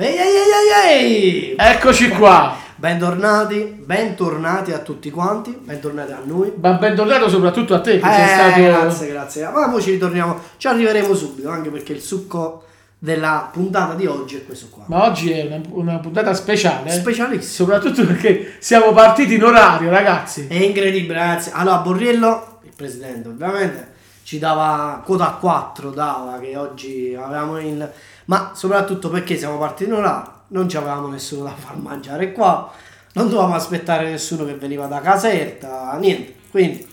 [0.00, 0.26] Ehi, ehi,
[0.94, 1.54] ehi, ehi!
[1.58, 2.56] Eccoci qua.
[2.76, 6.52] Bentornati, bentornati a tutti quanti, bentornati a noi.
[6.54, 8.62] Ma bentornato soprattutto a te che Eh, sei stato...
[8.62, 9.48] grazie, grazie.
[9.48, 12.62] Ma poi ci ritorniamo, ci arriveremo subito, anche perché il succo
[12.96, 14.84] della puntata di oggi è questo qua.
[14.86, 16.92] Ma oggi è una, una puntata speciale.
[16.92, 17.66] Specialissimo.
[17.68, 20.46] Soprattutto perché siamo partiti in orario, ragazzi.
[20.46, 21.50] È incredibile, ragazzi.
[21.52, 27.92] Allora, Borriello, il presidente, ovviamente, ci dava quota 4, dava che oggi avevamo il...
[28.28, 32.70] Ma soprattutto perché siamo partiti in orario, non ci avevamo nessuno da far mangiare qua,
[33.14, 36.34] non dovevamo aspettare nessuno che veniva da caserta, niente.
[36.50, 36.86] Quindi,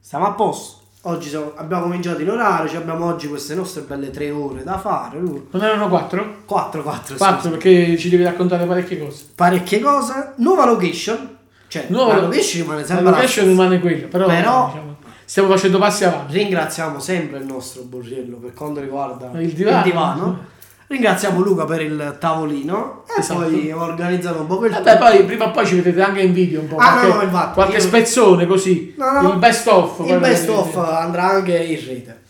[0.00, 0.78] stiamo a posto.
[1.04, 4.78] Oggi siamo- abbiamo cominciato in orario, ci abbiamo oggi queste nostre belle tre ore da
[4.78, 5.18] fare.
[5.18, 6.42] Non erano quattro?
[6.44, 9.24] 4, 4, Quattro perché ci devi raccontare parecchie cose.
[9.34, 10.32] parecchie cose.
[10.36, 11.36] Nuova location,
[11.68, 15.48] cioè Nuova- la location rimane La sempre la location rimane quella, però, Però- diciamo, stiamo
[15.48, 16.32] facendo passi avanti.
[16.34, 19.82] Ringraziamo sempre il nostro Borriello per quanto riguarda Il divano.
[19.82, 20.38] divano.
[20.90, 23.42] Ringraziamo Luca per il tavolino e Esatto.
[23.42, 26.62] poi organizzano un po' quel Vabbè, poi prima o poi ci vedete anche in video
[26.62, 26.78] un po'.
[26.78, 28.94] Ah, qualche, no, infatti, qualche io- spezzone così.
[28.98, 30.00] No, no, il best of.
[30.00, 30.50] il best vedete.
[30.50, 32.22] of andrà anche in rete.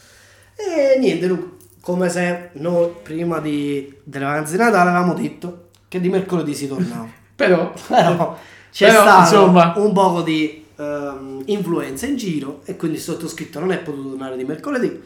[0.57, 1.47] E niente, Luca,
[1.81, 6.69] come se noi prima di, delle vacanze di Natale avevamo detto che di mercoledì si
[6.69, 7.07] tornava.
[7.35, 8.37] Però, Però
[8.71, 13.59] c'è Però, stato insomma- un poco di ehm, influenza in giro e quindi il sottoscritto
[13.59, 15.01] non è potuto tornare di mercoledì.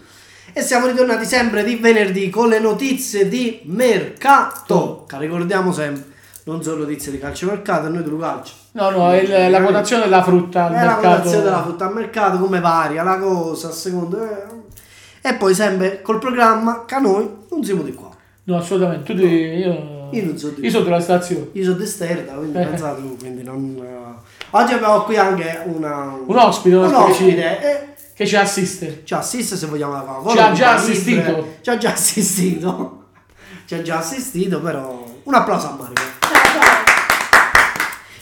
[0.53, 5.05] E siamo ritornati sempre di venerdì con le notizie di mercato.
[5.09, 6.13] Che ricordiamo sempre,
[6.45, 8.53] non solo notizie di calciomercato, noi del calcio.
[8.73, 11.17] no, no, è il- la quotazione della frutta al È la mercato.
[11.17, 14.19] votazione della frutta al mercato, come varia la cosa, a seconda.
[14.47, 15.29] eh.
[15.29, 18.11] E poi sempre col programma che noi non siamo di qua.
[18.45, 19.13] No, assolutamente.
[19.13, 21.49] Tu devi- io, Io non so di- io sono della stazione.
[21.53, 22.65] Io sono di Sterda, quindi Eh.
[22.67, 23.77] pensate tu, quindi non...
[23.83, 24.23] eh.
[24.51, 26.17] Oggi abbiamo qui anche una...
[26.27, 29.03] Un ospite, un ospite ospite, e Che ci assiste.
[29.05, 30.33] ci assiste se vogliamo la Coca-Cola.
[30.35, 31.27] Ci ha già assistito.
[31.37, 31.59] libre.
[31.63, 33.05] Ci ha già assistito.
[33.67, 35.05] Ci ha già assistito, però...
[35.25, 36.03] Un applauso a Marica.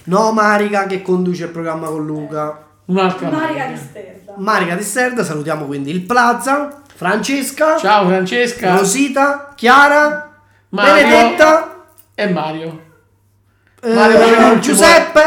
[0.04, 2.64] No, Marica che conduce il programma con Luca.
[2.86, 3.28] Un'altra.
[3.30, 3.66] Marica Marica.
[3.66, 4.32] di Sterda.
[4.36, 10.32] Marica di Sterda, salutiamo quindi il Plaza, Francesca, Ciao Francesca Rosita, Chiara,
[10.70, 10.92] Mario.
[10.94, 12.80] Benedetta, e Mario.
[13.82, 14.58] eh, Mario.
[14.58, 15.20] Giuseppe,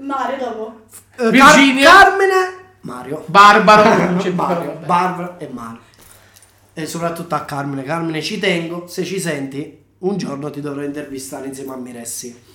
[0.00, 0.80] Mario dopo.
[1.16, 1.90] eh, Car- Virginia.
[1.90, 3.24] Carmine, Mario.
[4.18, 4.86] C'è Mario, vabbè.
[4.86, 5.80] Barbara e Mario.
[6.72, 7.82] E soprattutto a Carmine.
[7.82, 12.48] Carmine, ci tengo, se ci senti, un giorno ti dovrò intervistare insieme a Miressi.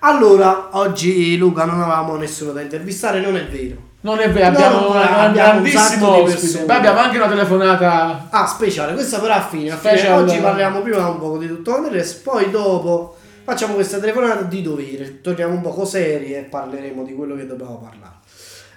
[0.00, 3.92] Allora, oggi Luca non avevamo nessuno da intervistare, non è vero.
[4.02, 6.64] Non è vero, abbiamo no, una- un grandissimo ospite.
[6.66, 8.26] Beh, abbiamo anche una telefonata.
[8.30, 9.70] Ah, speciale, questa però a fine.
[9.70, 10.08] a fine.
[10.10, 14.60] Oggi parliamo prima un po' di tutto il resto, poi dopo facciamo questa telefonata di
[14.60, 18.16] dovere, torniamo un po' seri e parleremo di quello che dobbiamo parlare.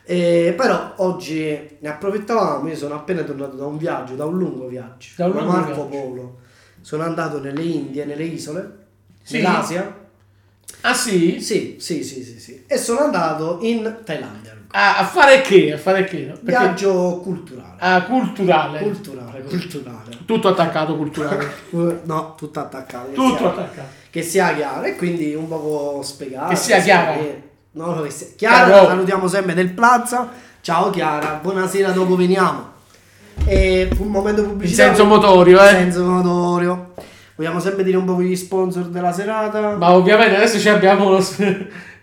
[0.09, 4.67] Eh, però oggi ne approfittavamo, io sono appena tornato da un viaggio, da un lungo
[4.67, 6.05] viaggio, Da un lungo Marco viaggio.
[6.05, 6.37] Polo.
[6.79, 8.77] Sono andato nelle Indie, nelle isole,
[9.21, 9.37] Sì?
[9.41, 10.05] nell'Asia.
[10.81, 11.41] Ah sì?
[11.41, 12.63] Sì, sì, sì, sì, sì.
[12.67, 14.55] E sono andato in Thailandia.
[14.71, 15.73] Ah, a fare che?
[15.73, 16.17] A fare che?
[16.19, 16.41] Perché...
[16.43, 17.75] Viaggio culturale.
[17.79, 18.79] Ah, culturale.
[18.79, 20.17] Culturale, culturale.
[20.25, 21.51] Tutto attaccato culturale.
[22.05, 23.09] No, tutto attaccato.
[23.09, 23.87] che Tutto sia- attaccato.
[24.09, 26.49] Che sia chiaro e quindi un poco spiegato.
[26.49, 27.15] Che sia chiara.
[27.15, 27.45] No,
[27.77, 28.65] no, che sia chiara.
[28.67, 28.87] Chiaro.
[28.87, 30.29] Salutiamo sempre del Plaza.
[30.61, 32.75] Ciao Chiara, buonasera, dopo veniamo.
[33.45, 34.95] E un momento In pubblicitario.
[34.95, 35.69] senso motorio, In eh.
[35.69, 36.93] senso motorio.
[37.35, 39.75] Vogliamo sempre dire un po' gli sponsor della serata.
[39.77, 41.25] Ma ovviamente adesso ci abbiamo, uno-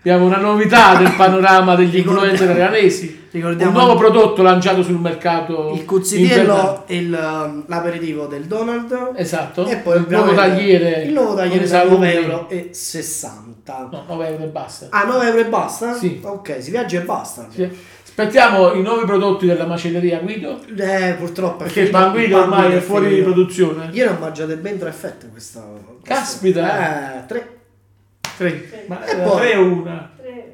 [0.05, 3.23] abbiamo una novità del panorama degli influencer iranesi.
[3.31, 5.73] Ricordiamo un nuovo prodotto lanciato sul mercato.
[5.75, 9.13] il cuzzitiello e um, l'aperitivo del Donald.
[9.17, 9.67] Esatto.
[9.67, 11.03] E poi il nuovo tagliere.
[11.05, 12.07] Il nuovo tagliere da salumi.
[12.07, 12.49] 9,60 euro.
[12.51, 13.89] e 60.
[13.91, 14.87] No, 9 euro e basta.
[14.91, 15.95] Ah, 9 euro e basta?
[15.95, 16.21] Sì.
[16.23, 17.49] Ok, si viaggia e basta.
[17.53, 17.69] Sì.
[18.05, 20.61] Aspettiamo i nuovi prodotti della macelleria Guido.
[20.77, 21.65] Eh, purtroppo.
[21.65, 23.89] Perché il pan Guido ormai è fuori di produzione.
[23.91, 25.61] Io ne ho mangiate ben tre fette questa.
[25.61, 27.17] questa- Caspita.
[27.23, 27.49] Eh, tre.
[28.37, 28.85] Tre.
[28.89, 30.11] Ma E eh, poi- tre o una.
[30.17, 30.53] Tre,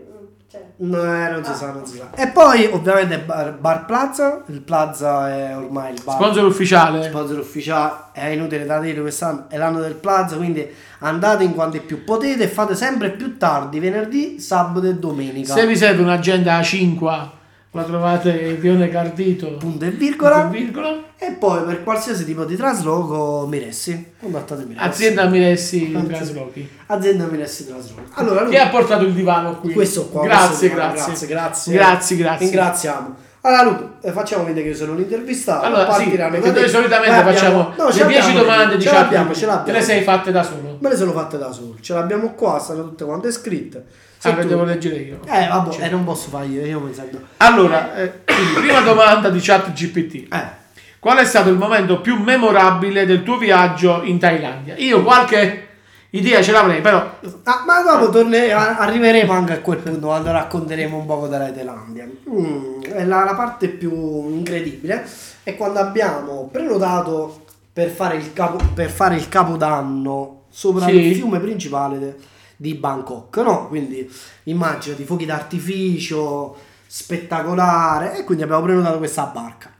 [0.50, 2.10] cioè, No, eh, non si sa, non si sa.
[2.14, 4.43] E poi, ovviamente, Bar, Bar Plaza.
[4.46, 6.16] Il Plaza è ormai il bar.
[6.16, 7.02] Sponsor ufficiale.
[7.05, 7.94] sponsor ufficiale.
[8.12, 9.44] È inutile da dire quest'anno.
[9.49, 10.37] È l'anno del Plaza.
[10.37, 10.66] Quindi
[11.00, 12.44] andate in quanti più potete.
[12.44, 13.78] E fate sempre più tardi.
[13.78, 15.55] Venerdì, sabato e domenica.
[15.55, 17.28] Se vi serve un'agenda A5,
[17.72, 19.56] la trovate in Pione Cardito.
[19.56, 20.44] Punto e virgola.
[20.46, 21.05] virgola.
[21.17, 24.12] E poi per qualsiasi tipo di trasloco, Miressi.
[24.20, 24.87] Contattate Miressi.
[24.87, 26.69] Azienda Miressi Traslochi.
[26.87, 28.02] Azienda Miressi Trasloco.
[28.14, 29.72] Allora, Chi ha portato il divano qui?
[29.72, 30.22] Questo qua.
[30.22, 31.05] Grazie, questo grazie.
[31.06, 31.72] grazie, grazie.
[31.75, 32.46] Grazie, grazie.
[32.46, 33.17] Ringraziamo.
[33.42, 35.64] Allora, Luca, eh, facciamo vedere che sono l'intervistato.
[35.64, 36.60] Allora, poi sì, perché te.
[36.60, 38.00] noi solitamente Eh, abbiamo- facciamo no, le 10
[38.34, 38.98] l'abbiamo, domande ce chat.
[39.00, 39.78] l'abbiamo, ce Te l'abbiamo.
[39.78, 40.76] le sei fatte da solo.
[40.78, 41.76] Me le sono fatte da solo.
[41.81, 43.84] Ce l'abbiamo qua, stanno tutte quante scritte.
[44.19, 45.20] Se Ah, tu- devo leggere io.
[45.26, 47.19] Eh, vabbè, eh, non posso fare io, io mi sento.
[47.38, 50.32] Allora, eh, quindi, prima domanda di chat GPT.
[50.34, 50.58] Eh,
[50.98, 54.75] Qual è stato il momento più memorabile del tuo viaggio in Thailandia?
[54.76, 55.69] Io qualche
[56.12, 56.98] Idea ce l'avrei, però
[57.44, 62.08] Ah, ma dopo torne- arriveremo anche a quel punto quando racconteremo un poco della Thailandia.
[62.28, 65.06] Mm, la, la parte più incredibile
[65.44, 67.42] è quando abbiamo prenotato
[67.72, 70.96] per fare il, capo, per fare il capodanno sopra Sì.
[70.96, 72.16] il fiume principale de-
[72.56, 73.68] di Bangkok, no?
[73.68, 74.10] Quindi
[74.44, 76.56] immaginati fuochi d'artificio,
[76.88, 79.70] spettacolare e quindi abbiamo prenotato questa barca.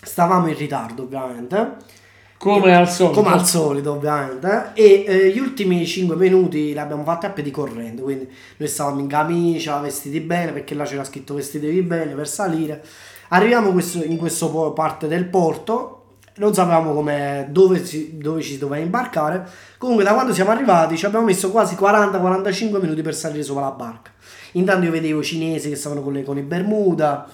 [0.00, 1.96] Stavamo in ritardo ovviamente.
[2.38, 3.20] Come al solito.
[3.22, 4.70] Come al solito, ovviamente.
[4.74, 8.02] E eh, gli ultimi 5 minuti li abbiamo fatti a piedi corrente.
[8.02, 12.82] Quindi noi stavamo in camicia, vestiti bene, perché là c'era scritto vestitevi bene per salire.
[13.30, 15.94] Arriviamo questo- in questo po- parte del porto.
[16.36, 19.44] Non sapevamo come, dove, si- dove ci si doveva imbarcare.
[19.76, 23.70] Comunque, da quando siamo arrivati, ci abbiamo messo quasi 40-45 minuti per salire sopra la
[23.72, 24.12] barca.
[24.52, 27.28] Intanto io vedevo i cinesi che stavano con, le, con i Bermuda,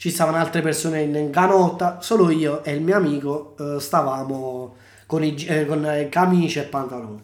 [0.00, 4.74] ci stavano altre persone in, canotta, solo io e il mio amico eh, stavamo
[5.04, 7.22] con, i, eh, con eh, camicia e pantaloni.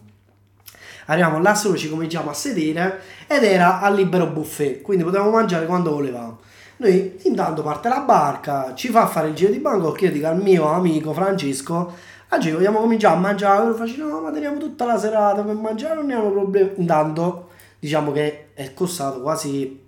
[1.06, 5.64] Arriviamo là solo, ci cominciamo a sedere ed era al libero buffet, quindi potevamo mangiare
[5.64, 6.40] quando volevamo.
[6.76, 10.42] Noi intanto parte la barca, ci fa fare il giro di Bangkok, io dico al
[10.42, 11.94] mio amico Francesco,
[12.28, 16.04] oggi vogliamo cominciare a mangiare, face no ma teniamo tutta la serata per mangiare, non
[16.04, 16.72] abbiamo problemi.
[16.76, 17.48] Intanto
[17.78, 19.84] diciamo che è costato quasi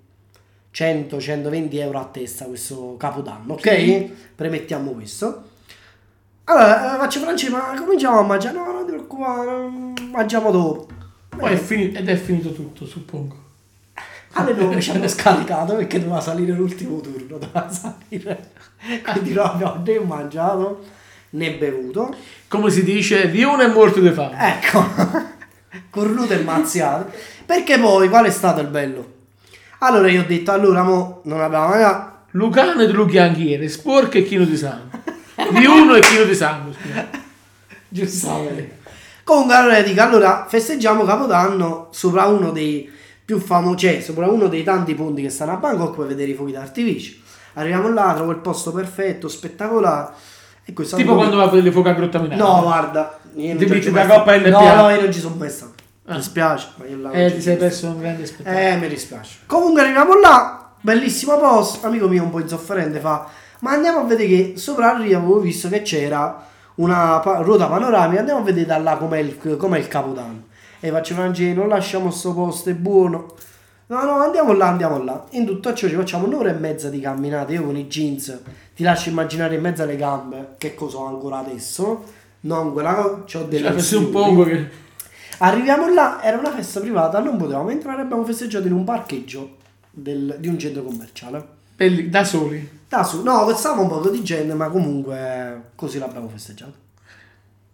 [0.78, 3.74] 100-120 euro a testa questo capodanno, ok?
[3.74, 4.14] Sì.
[4.34, 5.42] Premettiamo questo.
[6.44, 8.56] Allora, eh, faccio Francesco, ma cominciamo a mangiare?
[8.56, 9.70] No, non ti preoccupare,
[10.10, 10.86] mangiamo dopo.
[11.36, 13.46] Poi è finito, ed è finito tutto, suppongo.
[14.32, 18.50] Alle 9 ci hanno scaricato perché doveva salire l'ultimo turno, doveva salire.
[19.02, 20.84] Quindi non abbiamo né mangiato
[21.30, 22.14] né bevuto.
[22.46, 24.36] Come si dice, di uno è morto di fame.
[24.38, 24.84] Ecco,
[25.90, 27.18] cornute e mazziate.
[27.44, 29.16] Perché poi, qual è stato il bello?
[29.78, 32.16] Allora io ho detto, allora mo non abbiamo mangiato.
[32.32, 35.00] Lucano e Luchianghiere, sporco e chino di sangue.
[35.50, 37.08] Di uno e chino di sangue, scusa.
[37.88, 38.78] Giustamente.
[39.24, 42.90] Comunque allora dico, allora festeggiamo Capodanno sopra uno dei
[43.24, 46.34] più famosi, cioè sopra uno dei tanti ponti che stanno a Bangkok per vedere i
[46.34, 47.16] fuochi d'artificio.
[47.54, 50.12] Arriviamo là, trovo il posto perfetto, spettacolare.
[50.64, 52.40] E questo Tipo quando va a vedere le fuoche a Grotta Minare.
[52.40, 54.36] No, guarda, Ti metti mai coppa.
[54.36, 54.48] LPA.
[54.48, 55.74] No, no, io non ci sono mai stato.
[56.08, 56.16] Mi Ah.
[56.16, 58.64] dispiace, ma io là non Eh, ti sei perso un grande spettacolo.
[58.64, 59.40] eh, mi dispiace.
[59.46, 61.86] Comunque arriviamo là, bellissimo posto.
[61.86, 63.26] Amico mio un po' insofferente fa,
[63.60, 66.46] ma andiamo a vedere che sopra Rio avevo visto che c'era
[66.76, 70.44] una pa- ruota panoramica, andiamo a vedere da là com'è il, com'è il Capodanno.
[70.80, 73.34] E faccio Francesco, non lasciamo sto posto, è buono.
[73.88, 75.24] No, no, andiamo là, andiamo là.
[75.30, 77.52] In tutto ciò ci facciamo un'ora e mezza di camminata.
[77.52, 78.38] Io con i jeans
[78.74, 82.04] ti lascio immaginare in mezzo alle gambe che cosa ho ancora adesso.
[82.40, 84.70] Non quella cosa, c'ho delle Cioè, un pongo che...
[85.38, 89.56] Arriviamo là, era una festa privata, non potevamo entrare, abbiamo festeggiato in un parcheggio
[89.90, 91.46] del- di un centro commerciale.
[91.76, 92.76] Belli, da soli.
[92.88, 96.72] Da su, no, stava un po' di gente, ma comunque così l'abbiamo festeggiato.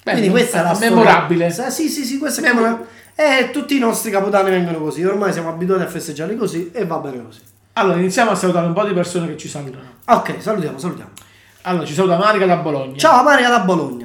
[0.02, 0.90] Bello, Quindi questa è la storia.
[0.94, 1.50] memorabile.
[1.50, 2.86] Sì, Sì, sì, sì, questa è Memo- come...
[3.16, 6.98] E tutti i nostri capodanni vengono così, ormai siamo abituati a festeggiarli così e va
[6.98, 7.40] bene così.
[7.74, 9.84] Allora, iniziamo a salutare un po' di persone che ci salutano.
[10.06, 11.10] Ok, salutiamo, salutiamo.
[11.62, 12.96] Allora, ci saluta Marica da Bologna.
[12.98, 14.03] Ciao Maria da Bologna.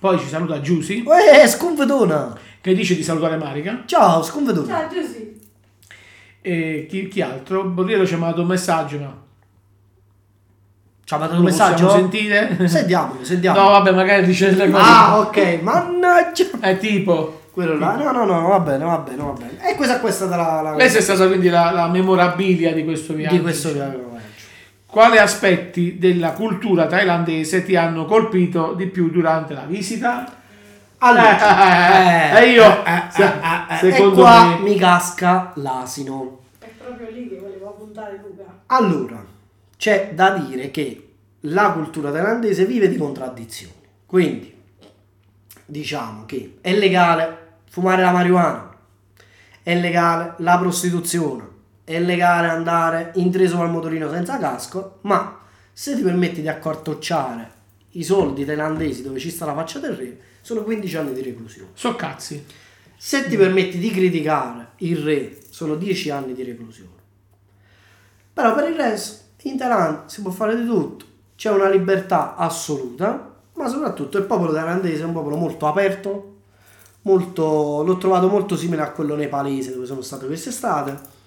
[0.00, 2.34] Poi ci saluta Giusy, Uè, sconfedona.
[2.60, 3.82] che dice di salutare Marica.
[3.84, 4.66] Ciao, sconfedona.
[4.66, 5.38] Ciao Giusy.
[6.40, 7.64] E chi, chi altro?
[7.64, 9.14] Borriero ci ha mandato un messaggio, ma
[11.04, 11.90] Ci ha mandato un lo possiamo messaggio?
[11.90, 12.66] sentire.
[12.68, 13.60] Sentiamolo, sentiamo.
[13.60, 14.82] No, vabbè, magari dice delle cose.
[14.86, 16.44] Ah, ok, mannaggia.
[16.60, 17.38] È tipo...
[17.52, 19.68] Quello là, no, no, no, va bene, va bene, va bene.
[19.68, 22.84] E questa, questa è stata la, la Questa è stata quindi la, la memorabilia di
[22.84, 23.34] questo viaggio.
[23.34, 24.08] di questo viaggio.
[24.90, 30.38] Quali aspetti della cultura thailandese ti hanno colpito di più durante la visita?
[30.98, 36.40] Allora, Eh, e io, se- e secondo qua me- mi casca l'asino.
[36.58, 38.42] È proprio lì che volevo puntare Luca.
[38.66, 39.24] Allora,
[39.76, 41.08] c'è da dire che
[41.44, 43.72] la cultura thailandese vive di contraddizioni.
[44.04, 44.54] Quindi,
[45.64, 47.38] diciamo che è legale
[47.70, 48.68] fumare la marijuana,
[49.62, 51.46] è legale la prostituzione,
[51.90, 55.40] è legale andare in tre sopra il motorino senza casco, ma
[55.72, 57.58] se ti permetti di accortocciare
[57.92, 61.70] i soldi thailandesi dove ci sta la faccia del re, sono 15 anni di reclusione.
[61.74, 62.44] So cazzi.
[62.96, 66.90] Se ti permetti di criticare il re, sono 10 anni di reclusione.
[68.32, 71.04] Però per il resto, in Thailandia si può fare di tutto.
[71.34, 76.36] C'è una libertà assoluta, ma soprattutto il popolo thailandese è un popolo molto aperto,
[77.02, 81.18] molto, l'ho trovato molto simile a quello nepalese dove sono stato quest'estate.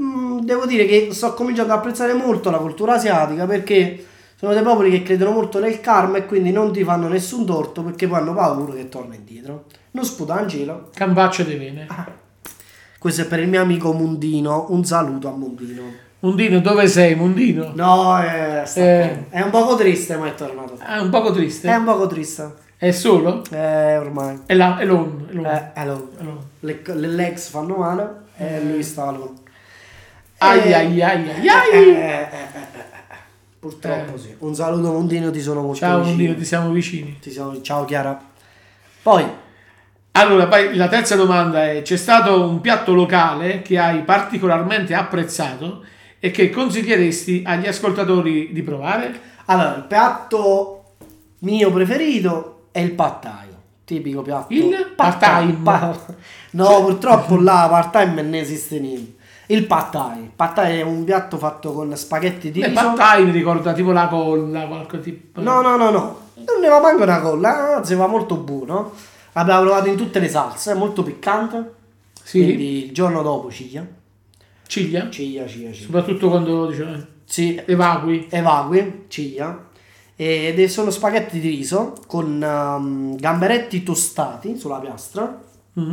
[0.00, 4.04] Mm, devo dire che sto cominciando ad apprezzare molto la cultura asiatica perché
[4.36, 7.82] sono dei popoli che credono molto nel karma e quindi non ti fanno nessun torto
[7.82, 9.64] perché poi hanno paura che torna indietro.
[9.92, 10.90] Non sputa in cielo.
[10.92, 11.86] Cambaccia di vene.
[12.98, 14.66] Questo è per il mio amico Mundino.
[14.70, 15.82] Un saluto a Mundino.
[16.20, 17.70] Mundino, dove sei, Mundino?
[17.74, 19.28] No, è, sta- Eh.
[19.28, 20.78] è un poco triste, ma è tornato.
[20.78, 21.68] È un poco triste.
[21.68, 22.54] È un poco triste.
[22.78, 23.42] È solo?
[23.50, 24.40] Eh, ormai.
[24.46, 25.26] È, la, è l'on.
[25.28, 25.44] È l'on.
[25.46, 26.08] Eh, È l'on.
[26.60, 29.42] le, le legs fanno male e lui sta alone.
[30.50, 32.26] Ai ai ai ai ai.
[33.58, 34.18] Purtroppo Eh.
[34.18, 34.34] sì.
[34.40, 36.16] Un saluto Mondino, ti sono molto Ciao vicino.
[36.16, 37.18] Mondino, ti siamo vicini.
[37.20, 38.20] Ti siamo- Ciao Chiara.
[39.02, 39.24] Poi,
[40.16, 45.84] Allora, poi la terza domanda è: c'è stato un piatto locale che hai particolarmente apprezzato
[46.20, 49.32] e che consiglieresti agli ascoltatori di provare?
[49.46, 50.84] allora, il piatto
[51.40, 53.48] mio preferito è il pad thai.
[53.84, 54.52] Tipico piatto.
[54.52, 55.52] Il thai.
[55.54, 55.98] pa-
[56.52, 59.13] no, purtroppo là part time non esiste niente.
[59.48, 60.18] Il pad thai.
[60.22, 62.80] Il pad thai è un piatto fatto con spaghetti di Il riso.
[62.80, 65.40] pad thai mi ricorda tipo la colla, qualche tipo.
[65.40, 66.18] No, no, no, no.
[66.34, 68.92] Non ne va manco una colla, anzi va molto buono.
[69.32, 71.74] L'abbiamo provato in tutte le salse, è molto piccante.
[72.22, 73.86] Sì, Quindi il giorno dopo ciglia.
[74.66, 75.84] ciglia, Ciglia, ciglia, ciglia.
[75.86, 78.26] soprattutto quando dice, Sì, evacui.
[78.30, 79.66] evacui, ciglia.
[80.16, 85.40] Ed è- sono spaghetti di riso con ehm, gamberetti tostati sulla piastra.
[85.78, 85.92] Mm.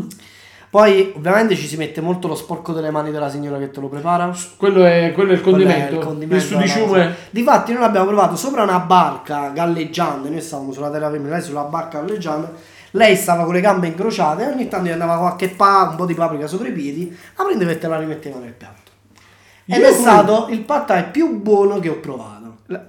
[0.72, 3.90] Poi ovviamente ci si mette molto lo sporco delle mani della signora che te lo
[3.90, 4.34] prepara.
[4.56, 5.96] Quello è, quello è il Quello è condimento.
[5.96, 7.16] il condimento il sudiciume.
[7.30, 11.64] Difatti noi l'abbiamo provato sopra una barca galleggiante, noi stavamo sulla terra firme, lei sulla
[11.64, 12.54] barca galleggiante,
[12.92, 16.06] lei stava con le gambe incrociate e ogni tanto gli andava qualche pa, un po'
[16.06, 18.92] di paprika sopra i piedi, la prendeva e te la rimetteva nel piatto.
[19.66, 22.41] Ed Io è pure- stato il pad thai più buono che ho provato.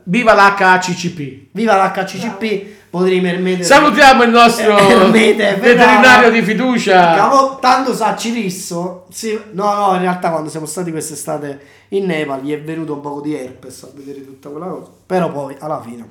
[0.05, 1.49] Viva l'HCCP.
[1.53, 3.65] Viva l'HCCP, potrei permettere...
[3.65, 7.15] Salutiamo il nostro Ermete, veterinario di fiducia.
[7.15, 12.43] Cavo, tanto sa Cirisso, sì, no no in realtà quando siamo stati quest'estate in Nepal
[12.43, 15.81] gli è venuto un po' di herpes a vedere tutta quella cosa, però poi alla
[15.81, 16.09] fine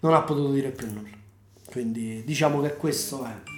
[0.00, 1.08] non ha potuto dire più nulla,
[1.66, 3.56] quindi diciamo che questo è.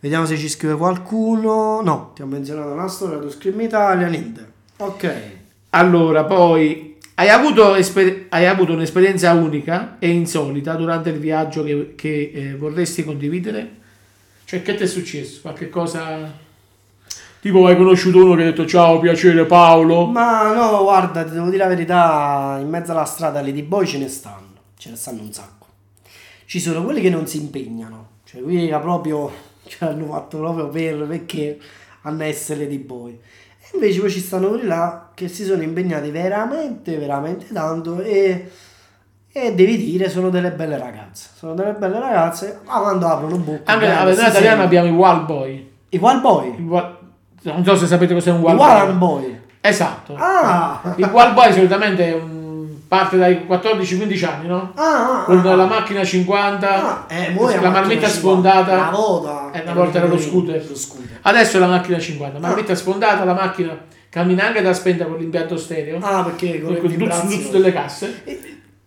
[0.00, 4.52] Vediamo se ci scrive qualcuno, no, ti ho menzionato una storia, tu scrivi Italia, niente,
[4.78, 5.38] ok.
[5.70, 11.94] Allora, poi hai avuto, esper- hai avuto un'esperienza unica e insolita durante il viaggio che,
[11.94, 13.78] che, eh, vorresti condividere?
[14.44, 15.40] Cioè, che ti è successo?
[15.42, 16.48] Qualche cosa...
[17.40, 20.06] Tipo, hai conosciuto uno che ha detto ciao, piacere Paolo?
[20.06, 23.98] Ma no, guarda, ti devo dire la verità, in mezzo alla strada Lady Boy ce
[23.98, 25.66] ne stanno, ce ne stanno un sacco.
[26.44, 29.32] Ci sono quelli che non si impegnano, cioè quelli che proprio
[29.66, 31.58] ce l'hanno fatto proprio per perché
[32.02, 33.12] hanno essere Boy.
[33.12, 33.18] E
[33.74, 38.50] invece poi ci stanno quelli là che si sono impegnati veramente, veramente tanto e,
[39.30, 41.28] e devi dire sono delle belle ragazze.
[41.34, 43.72] Sono delle belle ragazze, ma quando aprono bocca...
[43.72, 44.62] Anche bene, alla italiana sente.
[44.62, 45.72] abbiamo i Wall Boy.
[45.90, 46.98] I Wall Boy, Il Wall-
[47.42, 49.22] Non so se sapete cos'è un i Wall Wallan Boy.
[49.22, 49.40] Boy.
[49.60, 50.14] Esatto.
[50.18, 50.94] Ah!
[50.96, 52.39] Il Wall Boy solitamente mm,
[52.90, 54.72] parte dai 14-15 anni, no?
[54.74, 55.54] Ah, ah, Con ah.
[55.54, 58.72] la macchina 50, Ah, eh, la macchina sfondata.
[58.74, 59.50] Una volta.
[59.52, 60.66] Eh, una volta era lo scooter.
[60.68, 61.18] Lo scooter.
[61.22, 62.40] Adesso è la macchina 50, Ah.
[62.40, 63.78] marmitta sfondata, la macchina
[64.08, 68.22] cammina anche da spenta con l'impianto stereo, Ah, perché con il duzzo delle casse.
[68.24, 68.40] E-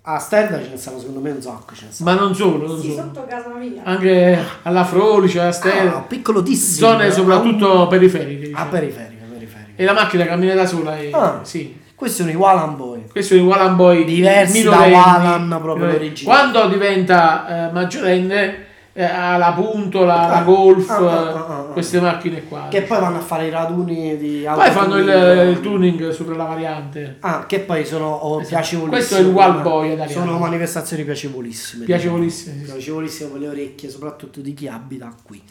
[0.05, 1.74] A Sterda ce ne stanno secondo me un sacco.
[1.74, 2.12] Ce ne stanno.
[2.12, 3.03] Ma non solo, non Sì, solo.
[3.03, 3.83] sotto casa mia.
[3.86, 6.88] Anche alla Frolice, alla Ah, Stereo, piccolotissimo.
[6.89, 8.43] zone soprattutto periferiche.
[8.43, 8.69] A diciamo.
[8.69, 9.72] periferica, periferica.
[9.77, 11.39] E la macchina cammina da sola e Ah.
[11.43, 11.79] sì.
[11.96, 13.06] Questi sono i Wallan Boy.
[13.12, 14.94] Questo è il Wallan Boy Diversi da minorenni.
[14.96, 16.00] Wallan proprio Minorenni.
[16.00, 16.38] l'originale.
[16.52, 21.62] Quando diventa eh, maggiorenne eh, ha la puntola, la Ah, golf, ah, ah, ah, ah.
[21.72, 22.68] queste macchine qua.
[22.70, 25.50] Che poi vanno a fare i raduni di Poi fanno il, autotuning.
[25.50, 27.18] il tuning sopra la variante.
[27.22, 28.56] Ah, che poi sono oh, Esatto.
[28.56, 28.90] piacevolissime.
[28.98, 30.12] Questo è il Wild Boy italiano.
[30.26, 31.86] Sono manifestazioni piacevolissime.
[31.86, 32.74] Piacevolissime, diciamo.
[32.74, 35.42] Piacevolissime per le orecchie, soprattutto di chi abita qui.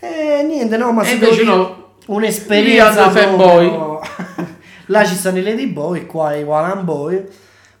[0.00, 1.88] E niente, no, ma E invece no.
[2.06, 4.00] un'esperienza hanno proprio-
[4.86, 7.24] Là ci stanno i Lady Boy, qua i Wallan Boy.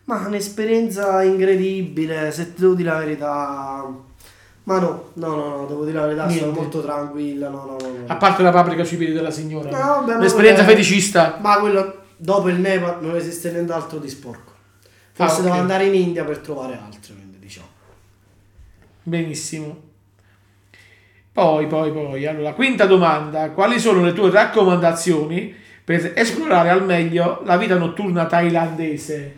[0.04, 3.94] Ma un'esperienza incredibile, se ti devo dire la verità.
[4.64, 6.60] Ma no, no, no, no, devo dire la verità, sono Niente.
[6.60, 7.88] molto tranquilla, no, no, no.
[7.98, 8.04] no.
[8.06, 9.70] A parte la paprika sui piedi della signora.
[9.70, 10.72] No, vabbè, ma Un'esperienza vabbè.
[10.74, 11.38] feticista.
[11.40, 14.52] Ma quello dopo il Nepal non esiste nient'altro di sporco.
[15.12, 15.42] Forse Ah, ok.
[15.44, 17.66] devo andare in India per trovare altro, quindi diciamo.
[19.02, 19.76] Benissimo.
[21.32, 22.26] Poi, poi, poi.
[22.26, 23.50] Allora, quinta domanda.
[23.50, 25.54] Quali sono le tue raccomandazioni
[25.84, 29.36] per esplorare al meglio la vita notturna thailandese?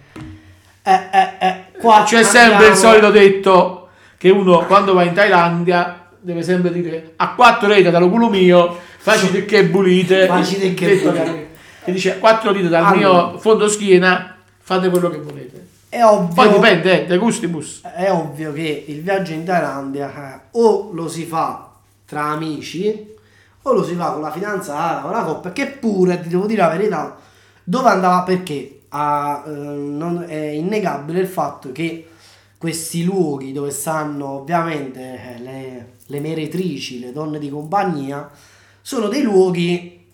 [0.83, 5.13] Eh, eh, eh, qua C'è sempre il andiamo- solito detto che uno quando va in
[5.15, 10.27] Thailandia deve sempre dire a quattro rete dallo culo mio, facite che bulite.
[10.27, 11.25] Facite che bulite.
[11.25, 11.45] che-
[11.87, 12.97] Che dice a quattro dita dal Allora.
[13.31, 15.67] mio fondo schiena, fate quello che volete.
[15.89, 17.83] È ovvio, Poi dipende, eh, dai gustibus.
[17.95, 21.69] è ovvio che il viaggio in Thailandia eh, o lo si fa
[22.05, 23.15] tra amici
[23.71, 26.63] o lo si fa con la fidanzata, con la coppia, che pure, ti devo dire
[26.63, 27.17] la verità,
[27.65, 32.09] dove andava perché Ah, eh, non- è innegabile il fatto che
[32.57, 35.01] questi luoghi dove stanno ovviamente
[35.35, 38.31] eh, le, le meretrici, le donne di compagnia,
[38.81, 40.05] sono dei luoghi...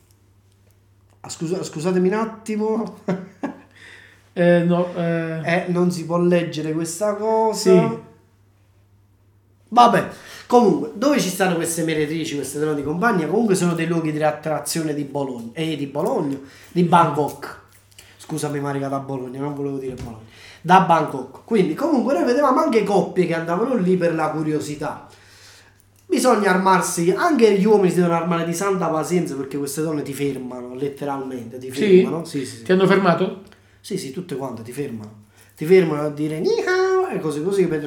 [1.20, 2.96] Ah, scusa- scusatemi un attimo.
[4.34, 7.58] Eh, no, eh, Eh, non si può leggere questa cosa.
[7.70, 7.98] Sì.
[9.68, 10.08] Vabbè,
[10.52, 13.26] comunque, dove ci stanno queste meretrici, queste donne di compagnia?
[13.26, 16.38] Comunque sono dei luoghi di attrazione di Bologna, eh, di Bologna,
[16.70, 17.60] di Bangkok.
[18.18, 20.24] Scusami Marica da Bologna, non volevo dire Bologna.
[20.60, 21.44] Da Bangkok.
[21.46, 25.06] Quindi comunque noi vedevamo anche coppie che andavano lì per la curiosità.
[26.04, 30.12] Bisogna armarsi, anche gli uomini si devono armare di santa pazienza perché queste donne ti
[30.12, 32.02] fermano, letteralmente, ti Sì?
[32.02, 32.26] fermano.
[32.26, 32.62] Sì, sì, sì.
[32.64, 33.42] Ti hanno fermato?
[33.80, 35.20] Sì, sì, tutte quante ti fermano.
[35.56, 37.80] Ti fermano a dire ni hao e cose così per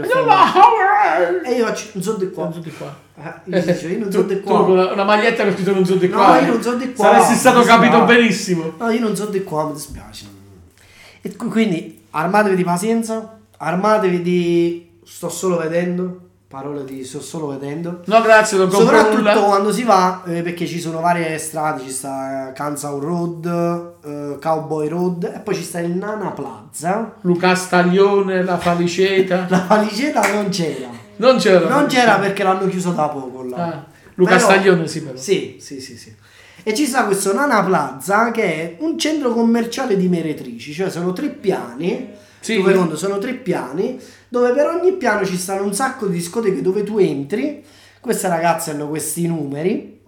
[1.45, 2.43] E io faccio, non so di qua.
[2.45, 2.95] Non so di qua.
[3.21, 4.75] Ah, io dico, io non so di Tu, tu con qua.
[4.83, 6.39] la- una maglietta che ho scritto non so di No, qua.
[6.39, 6.51] io eh.
[6.51, 7.05] non so di qua.
[7.05, 8.74] Saresti stato capito benissimo.
[8.77, 10.25] No, io non so di qua, mi dispiace.
[11.21, 17.47] E qu- quindi armatevi di pazienza, armatevi di sto solo vedendo, parole di sto solo
[17.47, 18.01] vedendo.
[18.05, 19.33] No, grazie, non compro Soprattutto nulla.
[19.41, 23.45] quando si va, eh, perché ci sono varie strade, ci sta Kansas Road,
[24.05, 27.15] eh, Cowboy Road e poi ci sta il Nana Plaza.
[27.21, 29.45] Luca Staglione, la Faliceta.
[29.50, 30.95] La valigetta non c'era.
[31.17, 31.67] Non c'era.
[31.69, 33.55] Non c'era perché l'hanno chiuso da poco là.
[33.57, 35.17] Ah, Luca Però- Staglione sì però.
[35.17, 36.13] Sì, sì, sì, sì.
[36.63, 41.13] E ci sta questo Nana Plaza che è un centro commerciale di meretrici, cioè sono
[41.13, 42.57] tre piani, Sì.
[42.57, 46.62] dove conto, sono tre piani, dove per ogni piano ci stanno un sacco di discoteche
[46.62, 47.63] dove tu entri,
[48.00, 50.00] queste ragazze hanno questi numeri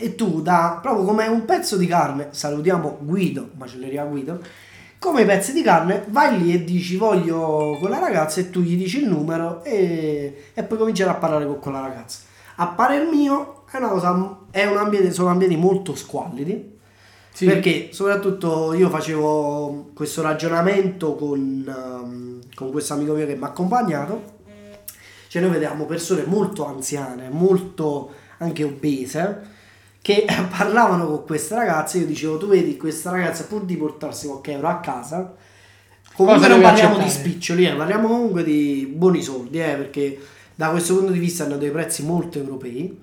[0.00, 4.40] e tu da proprio come un pezzo di carne, salutiamo Guido, macelleria Guido,
[4.98, 8.98] come pezzi di carne vai lì e dici voglio quella ragazza e tu gli dici
[9.02, 12.20] il numero e, e poi cominciare a parlare con quella ragazza.
[12.56, 16.76] A parer mio è una cosa, è un ambiente, sono ambienti molto squallidi
[17.32, 17.44] Sì.
[17.46, 23.48] perché soprattutto io facevo questo ragionamento con, ehm, con questo amico mio che mi ha
[23.48, 24.36] accompagnato.
[25.28, 29.56] Cioè noi vedevamo persone molto anziane, molto anche obese,
[30.00, 30.24] che
[30.56, 31.98] parlavano con queste ragazze.
[31.98, 35.34] Io dicevo, tu vedi questa ragazza pur di portarsi qualche euro a casa,
[36.14, 37.28] comunque Cosa non parliamo di accettare?
[37.30, 40.18] spiccioli, eh, parliamo comunque di buoni soldi, eh, perché
[40.54, 43.00] da questo punto di vista hanno dei prezzi molto europei.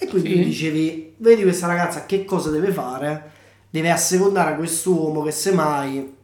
[0.00, 0.44] E quindi Sì.
[0.44, 3.30] dicevi, vedi questa ragazza che cosa deve fare?
[3.70, 6.14] Deve assecondare quest'uomo che semmai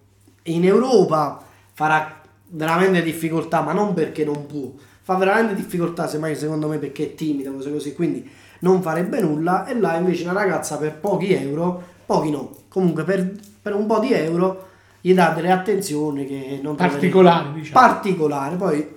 [0.45, 6.69] in Europa farà veramente difficoltà, ma non perché non può, fa veramente difficoltà semmai secondo
[6.69, 8.29] me perché è timida, cose così, quindi
[8.65, 13.31] non farebbe nulla e là invece una ragazza per pochi euro, pochi no, comunque per,
[13.61, 14.69] per un po' di euro
[15.03, 17.87] gli dà delle attenzioni che non Particolari, diciamo.
[17.87, 18.93] particolare, poi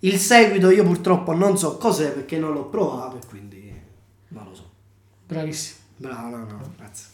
[0.00, 3.72] il seguito io purtroppo non so cos'è perché non l'ho provato e quindi
[4.28, 4.70] non lo so.
[5.26, 5.80] Bravissimo.
[5.96, 7.06] Bravo, no, no, grazie.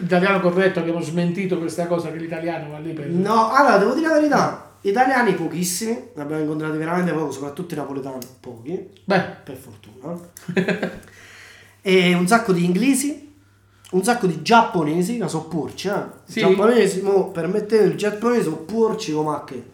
[0.00, 3.08] L'italiano corretto abbiamo smentito questa cosa che l'italiano va lì per...
[3.08, 7.76] No, allora devo dire la verità, italiani pochissimi, ne abbiamo incontrati veramente poco, soprattutto i
[7.76, 10.18] napoletani pochi, Beh, per fortuna.
[11.88, 13.32] e un sacco di inglesi,
[13.92, 16.02] un sacco di giapponesi, che sono porci, eh.
[16.26, 16.40] Sì.
[16.40, 19.64] Giapponesi, mo, permettete, il giapponese sono porci come a che.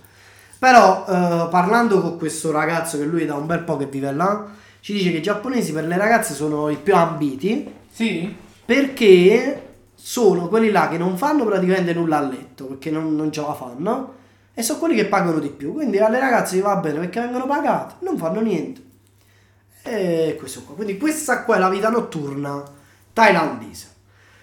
[0.57, 4.13] Però eh, parlando con questo ragazzo che lui è da un bel po' che vive
[4.13, 4.47] là,
[4.79, 8.33] ci dice che i giapponesi per le ragazze sono i più ambiti sì?
[8.65, 13.41] perché sono quelli là che non fanno praticamente nulla a letto perché non, non ce
[13.41, 14.13] la fanno
[14.53, 17.95] e sono quelli che pagano di più quindi alle ragazze va bene perché vengono pagate
[18.01, 18.83] non fanno niente
[19.85, 22.63] e questo qua quindi questa qua è la vita notturna
[23.13, 23.93] thailandese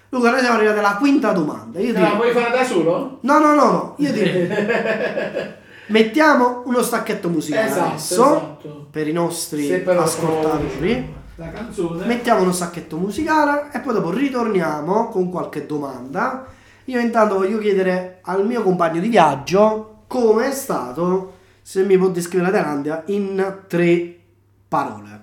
[0.10, 3.18] Luca noi siamo arrivati alla quinta domanda io Te la direi vuoi fare da solo?
[3.22, 4.48] no no no no io direi
[5.88, 8.88] mettiamo uno stacchetto musicale Esatto, adesso esatto.
[8.92, 12.06] per i nostri ascoltatori La canzone.
[12.06, 16.46] Mettiamo uno sacchetto musicale e poi dopo ritorniamo con qualche domanda.
[16.86, 22.10] Io intanto voglio chiedere al mio compagno di viaggio come è stato, se mi può
[22.10, 24.20] descrivere la Thailandia in tre
[24.68, 25.20] parole.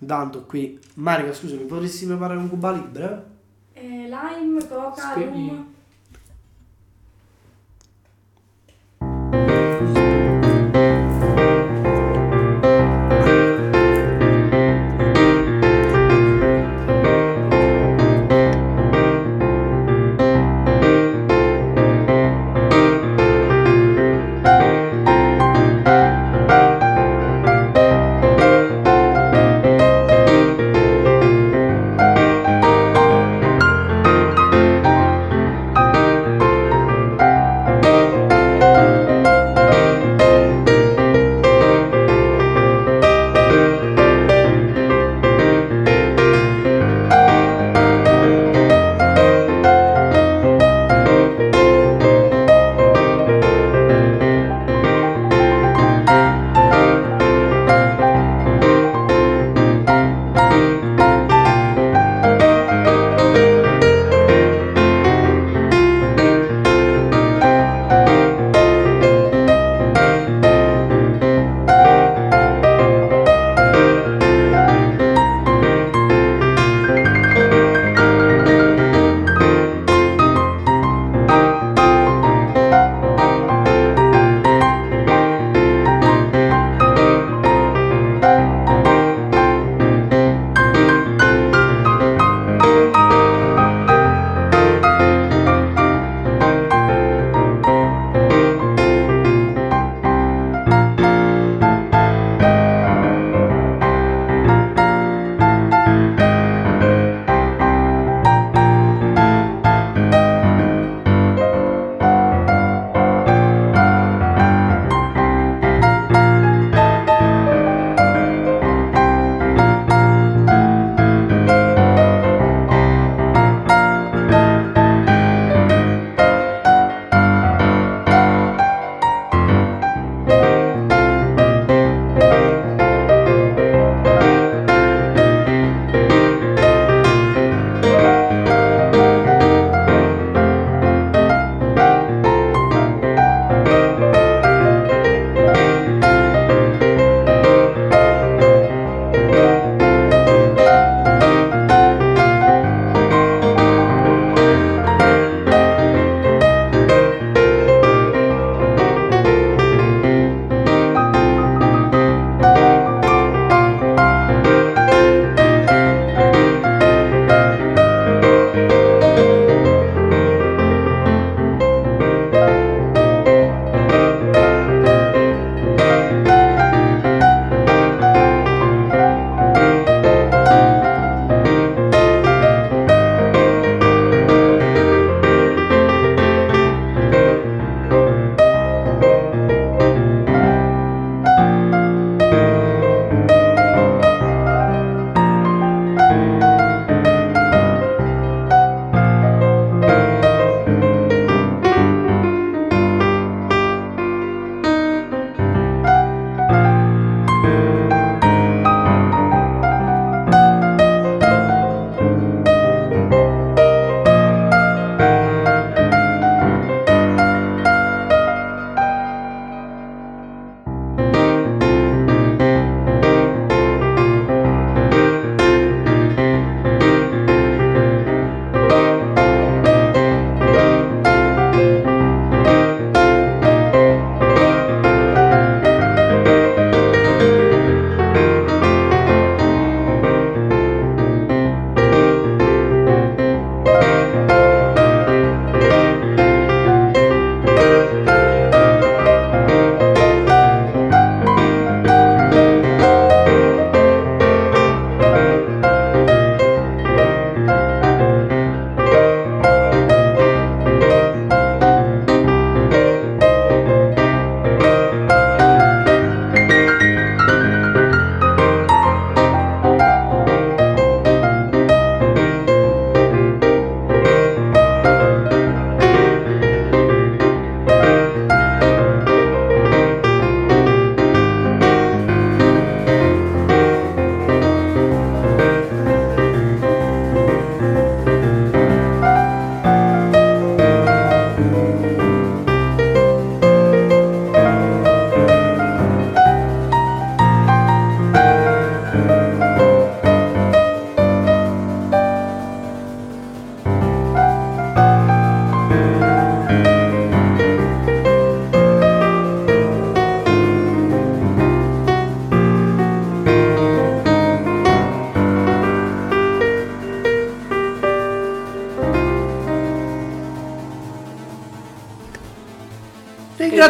[0.00, 3.24] Intanto qui, Marica, scusami, potresti preparare un Cuba Libre?
[3.74, 5.24] Eh, lime, coca, Sì.
[5.24, 5.66] rum.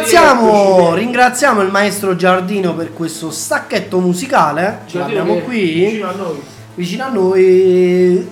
[0.01, 4.81] Ringraziamo, ringraziamo il maestro Giardino per questo stacchetto musicale.
[4.87, 6.41] Ce l'abbiamo qui Vicino a noi.
[6.75, 8.29] vicino a noi.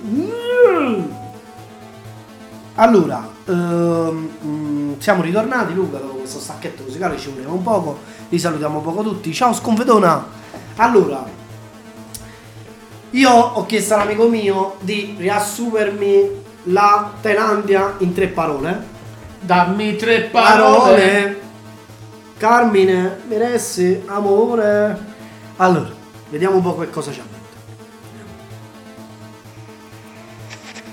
[2.74, 8.38] Allora, ehm, mm, siamo ritornati Luca dopo questo stacchetto musicale, ci uniamo un poco, vi
[8.38, 9.32] salutiamo un poco tutti.
[9.32, 10.26] Ciao Sconfedona!
[10.76, 11.24] Allora,
[13.10, 16.30] io ho chiesto all'amico mio di riassumermi
[16.64, 18.98] la Thailandia in tre parole.
[19.40, 21.00] Dammi tre parole.
[21.00, 21.39] Parole!
[22.40, 24.98] Carmine, Meressi, amore.
[25.56, 25.90] Allora,
[26.30, 27.58] vediamo un po' che cosa ci ha detto.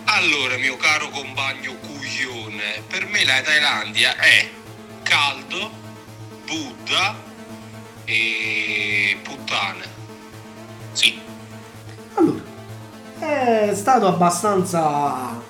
[0.03, 4.49] Allora, mio caro compagno Cuglione, per me la Thailandia è
[5.03, 5.71] caldo,
[6.45, 7.15] Buddha
[8.03, 9.86] e puttane.
[10.91, 11.17] Sì.
[12.15, 12.43] Allora,
[13.19, 15.41] è stato abbastanza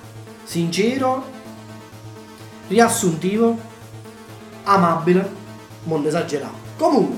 [0.44, 1.28] sincero,
[2.68, 3.58] riassuntivo,
[4.62, 5.37] amabile,
[5.96, 6.54] non esagerato.
[6.76, 7.16] Comunque,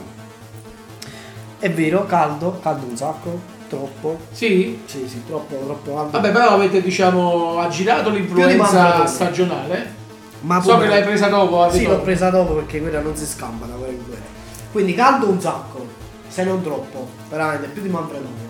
[1.58, 4.18] è vero, caldo, caldo un sacco, troppo.
[4.32, 4.80] Sì?
[4.86, 6.10] Sì, sì, troppo, troppo caldo.
[6.12, 9.98] Vabbè, però avete, diciamo, aggirato l'influenza stagionale.
[10.42, 11.68] Ma so pure- che l'hai presa dopo.
[11.70, 14.24] Sì, avete- l'ho presa dopo perché quella non si scampa da quella in quella.
[14.72, 15.86] Quindi caldo un sacco,
[16.28, 18.48] se non troppo, veramente, più di Manfredonia.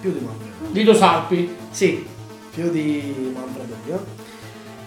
[0.00, 0.70] Più di Manfredonia.
[0.70, 1.56] Lido Salpi.
[1.70, 2.06] Sì,
[2.54, 4.04] più di Manfredonia.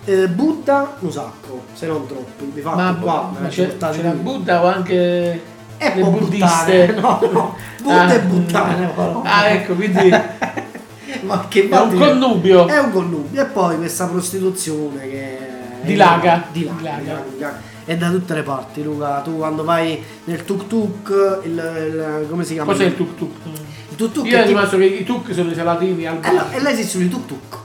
[0.10, 2.52] Eh, Buddha un sacco, se non troppi.
[2.54, 4.10] Di fatto Ma, qua ma c'è, c'era.
[4.12, 5.42] Buddha o anche
[5.78, 6.94] E le buddiste?
[6.94, 7.56] buttane, No, no.
[7.82, 8.14] Buddha Ah.
[8.14, 8.86] e buttane.
[8.88, 9.22] però.
[9.24, 12.68] Ah, ecco, quindi è Ma che un infatti- connubio.
[12.68, 13.42] È un connubio.
[13.42, 15.38] E poi questa prostituzione che...
[15.82, 16.44] Dilaga.
[16.52, 17.00] Dilaga, Dilaga.
[17.02, 17.62] dilaga, dilaga.
[17.86, 19.20] È da tutte le parti, Luca.
[19.24, 22.72] Tu quando vai nel tuk tuk, il, il- come si chiama?
[22.72, 23.32] Cos'è il tuk tuk?
[23.90, 26.20] Il tuk tuk Io è è tipo- rimasto che i tuk sono i salatini al
[26.24, 27.58] Eh, no, e là esistono i tuk tuk.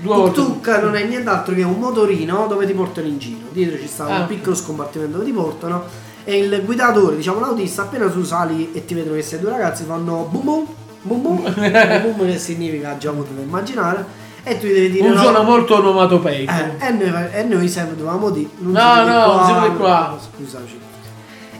[0.00, 0.40] Due Tuk volte.
[0.40, 3.46] tuk non è nient'altro che un motorino dove ti portano in giro.
[3.50, 5.84] Dietro ci sta Ah, un piccolo scompartimento dove ti portano.
[6.24, 9.84] E il guidatore, diciamo l'autista, appena tu sali e ti vedono che sei due ragazzi,
[9.84, 10.66] fanno bum bum
[11.02, 11.42] bum, bum
[12.16, 14.04] bum che significa già potete immaginare.
[14.44, 15.20] E tu devi dire Un no.
[15.20, 16.52] suono molto onomatopeico.
[16.52, 20.18] Eh, e, noi, e noi sempre dovevamo dire non No, no, non siete qua.
[20.36, 20.78] Scusaci.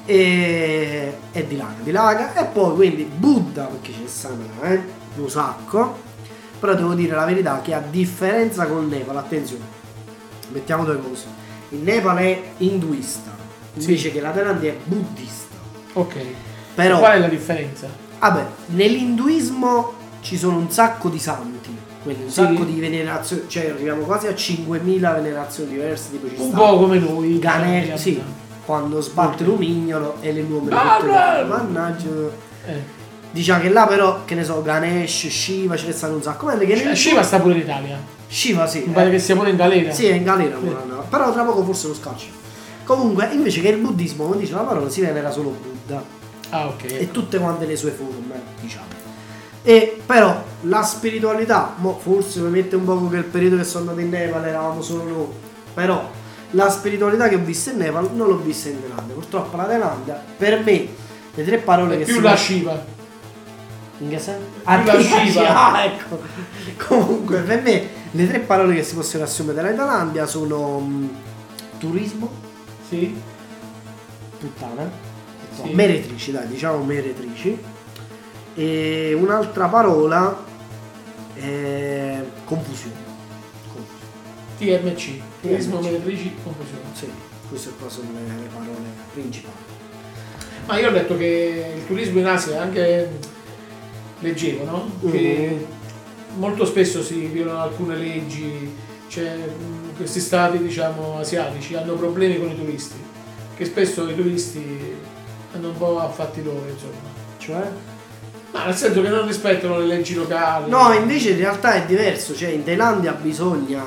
[0.06, 2.34] E, e dilaga, dilaga.
[2.34, 4.80] E poi quindi Buddha, perché ne stanno eh,
[5.16, 6.06] un sacco.
[6.58, 9.62] Però devo dire la verità che a differenza col Nepal, attenzione,
[10.52, 11.26] mettiamo due cose.
[11.70, 13.30] Il Nepal è induista,
[13.74, 15.54] invece che la Thailandia è buddista.
[15.94, 16.14] Ok.
[16.74, 17.88] Però, Qual è la differenza?
[18.18, 22.34] vabbè, nell'induismo ci sono un sacco di santi, quindi un Sì.
[22.42, 26.98] sacco di venerazioni, cioè arriviamo quasi a 5.000 venerazioni diverse, tipo ci Un po' come
[26.98, 27.40] noi.
[27.44, 28.20] Abbiamo- sì,
[28.64, 32.08] quando sbatte l'umignolo e le numero Ah, mannaggia.
[32.66, 32.96] Eh.
[33.30, 36.46] Diciamo che là però, che ne so, Ganesh, Shiva, ce ne stanno un sacco.
[36.46, 37.98] Mentre che Cioè, nel- Shiva sta pure in Italia.
[38.26, 38.84] Shiva sì.
[38.86, 39.12] Mi pare eh.
[39.12, 39.92] che sia pure in galera.
[39.92, 40.74] Sì, è in galera, Sì.
[41.08, 42.26] però tra poco forse lo scaccia.
[42.84, 46.02] Comunque, invece che il buddismo, come dice la parola, si venera solo Buddha
[46.50, 46.84] Ah, ok.
[46.84, 48.86] e tutte quante le sue forme, diciamo.
[49.62, 53.80] E però la spiritualità, mo forse mi mette un po' che il periodo che sono
[53.90, 55.26] andato in Nepal eravamo solo noi,
[55.74, 56.10] però
[56.52, 59.14] la spiritualità che ho visto in Nepal non l'ho vista in Thailandia.
[59.14, 60.88] Purtroppo la Thailandia, per me,
[61.34, 62.84] le tre parole È che più si la Shiva.
[63.98, 64.46] In che senso?
[64.62, 65.72] Più Shiva.
[65.72, 66.20] Ah, ecco.
[66.86, 71.08] Comunque, per me le tre parole che si possono assumere dalla Thailandia sono mm,
[71.78, 72.30] turismo,
[72.88, 73.20] Sì.
[74.38, 74.88] puttana,
[75.54, 75.72] Sì.
[75.72, 77.58] meretrici, dai, diciamo meretrici.
[78.54, 80.44] E un'altra parola
[81.34, 82.94] è confusione.
[83.72, 84.80] Confusione.
[84.80, 85.20] TMC.
[85.40, 86.82] Turismo, meretrici, confusione.
[86.92, 87.08] Sì,
[87.48, 89.54] queste qua sono le, le parole principali.
[90.66, 93.08] Ma io ho letto che il turismo in Asia anche
[94.20, 94.90] leggevo, no?
[95.10, 95.66] Che
[96.36, 98.70] molto spesso si violano alcune leggi,
[99.08, 99.36] cioè
[99.96, 102.96] questi stati diciamo asiatici hanno problemi con i turisti,
[103.56, 104.94] che spesso i turisti
[105.54, 107.16] hanno un po' affatti loro, insomma.
[107.38, 107.70] Cioè?
[108.52, 110.70] Ma nel senso che non rispettano le leggi locali.
[110.70, 113.82] No, invece in realtà è diverso, cioè in Thailandia bisogna,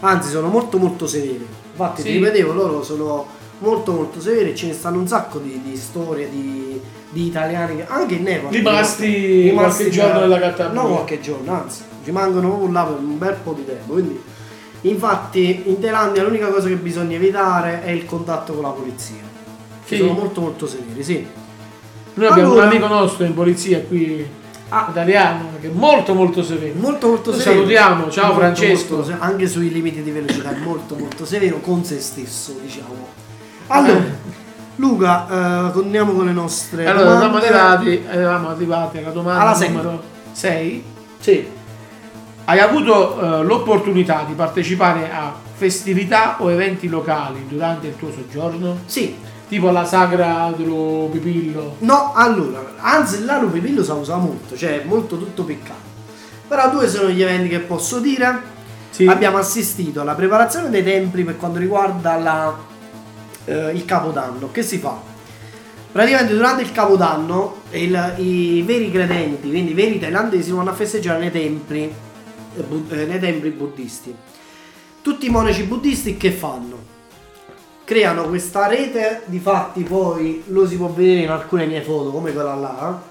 [0.00, 1.46] anzi sono molto molto severi.
[1.70, 2.08] Infatti Sì.
[2.08, 3.26] ti ripetevo, loro sono
[3.58, 6.80] molto molto severi e ce ne stanno un sacco di, di storie di,
[7.16, 8.52] di italiani, che- anche in Nepal.
[8.52, 10.80] Rimasti qualche giorno nella Catania.
[10.82, 13.92] No, qualche giorno, anzi, rimangono proprio là per un bel po' di tempo.
[13.94, 14.22] Quindi,
[14.82, 19.22] infatti in Thailandia l'unica cosa che bisogna evitare è il contatto con la polizia.
[19.84, 19.96] Sì.
[19.96, 21.26] Sono molto molto severi, sì.
[22.14, 24.26] Noi abbiamo Allora- un amico nostro in polizia qui
[24.68, 24.88] Ah.
[24.90, 26.74] italiano che è molto molto severo.
[26.78, 27.50] Molto molto severo.
[27.56, 28.96] salutiamo, ciao Molto, Francesco.
[28.96, 33.06] molto anche sui limiti di velocità è molto molto severo con se stesso, diciamo.
[33.68, 34.04] Allora,
[34.76, 37.46] Luca, eh, continuiamo con le nostre Allora, eravamo domande.
[37.46, 40.84] arrivati, eravamo arrivati alla domanda Alla numero 6.
[41.18, 41.48] Sì.
[42.44, 48.80] Hai avuto eh, l'opportunità di partecipare a festività o eventi locali durante il tuo soggiorno?
[48.84, 49.16] Sì.
[49.48, 51.76] Tipo la sagra dello pipillo.
[51.78, 55.84] No, allora, anzi là l'upipillo si usa molto, cioè è molto tutto piccato.
[56.48, 58.54] Però due sono gli eventi che posso dire.
[58.90, 59.06] Sì.
[59.06, 62.54] Abbiamo assistito alla preparazione dei templi per quanto riguarda la-
[63.46, 64.50] eh, il capodanno.
[64.52, 65.00] Che si fa?
[65.90, 71.18] Praticamente durante il capodanno il- i veri credenti, quindi i veri thailandesi, vanno a festeggiare
[71.18, 71.82] nei templi,
[72.56, 74.14] eh, eh, nei templi buddisti.
[75.00, 76.94] Tutti i monaci buddisti che fanno?
[77.84, 82.54] Creano questa rete, difatti poi lo si può vedere in alcune mie foto, come quella
[82.56, 83.02] là.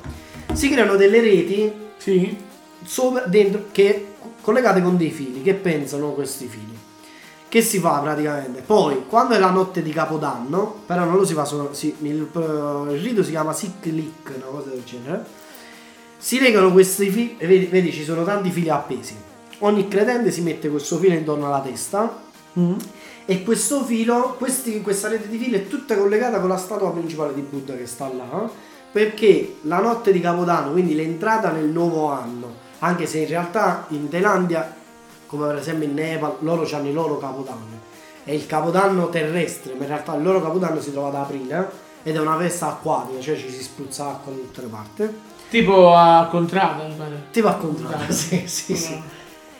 [0.53, 2.35] Si creano delle reti Sì.
[2.83, 4.07] sopra, dentro, che
[4.41, 6.74] collegate con dei fili che pensano questi fili
[7.47, 8.61] che si fa praticamente?
[8.61, 12.27] Poi quando è la notte di capodanno però non lo si fa solo si- il,
[12.33, 15.25] il rito si chiama Siklik una cosa del genere.
[16.17, 19.15] Si legano questi fili vedi, vedi ci sono tanti fili appesi.
[19.59, 22.23] Ogni credente si mette questo filo intorno alla testa.
[22.57, 22.77] Mm.
[23.25, 27.33] e questo filo, questi- questa rete di fili è tutta collegata con la statua principale
[27.33, 28.49] di Buddha che sta là,
[28.91, 34.07] perché la notte di Capodanno, quindi l'entrata nel nuovo anno, anche se in realtà in
[34.07, 34.73] Thailandia,
[35.35, 37.79] come per esempio in Nepal, loro hanno i loro Capodanno,
[38.23, 41.69] è il Capodanno terrestre, ma in realtà il loro Capodanno si trova ad aprile
[42.03, 45.19] ed è una festa acquatica, cioè ci si spruzza acqua da tutte le parti.
[45.49, 47.23] Tipo a Contrada, mi pare.
[47.31, 48.75] Tipo a contrario, sì, sì, Eh.
[48.75, 49.01] sì.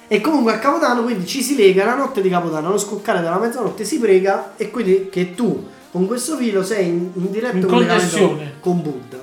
[0.08, 3.40] E comunque a Capodanno quindi ci si lega la notte di Capodanno, allo scoccare della
[3.40, 7.66] mezzanotte si prega e quindi che tu con questo filo sei in, in diretto In
[7.66, 9.18] collegamento con Buddha.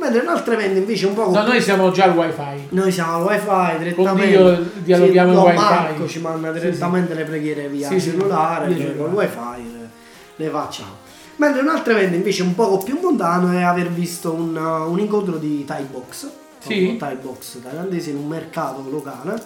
[0.00, 2.66] Mentre in altre eventi invece un po' No, noi siamo già al wifi.
[2.70, 4.28] noi siamo al wifi direttamente.
[4.30, 5.56] Dio dialoghiamo Sì, no, wifi.
[5.56, 8.98] Marco ci manda direttamente le preghiere via Sì, sì, cellulare, cioè cellulare.
[8.98, 9.88] col wifi le,
[10.36, 11.08] le facciamo.
[11.36, 15.36] Mentre un altro evento invece un poco più lontano è aver visto un, un incontro
[15.36, 16.96] di Thai box, Sì.
[16.98, 19.42] Thai box thailandese in un mercato locale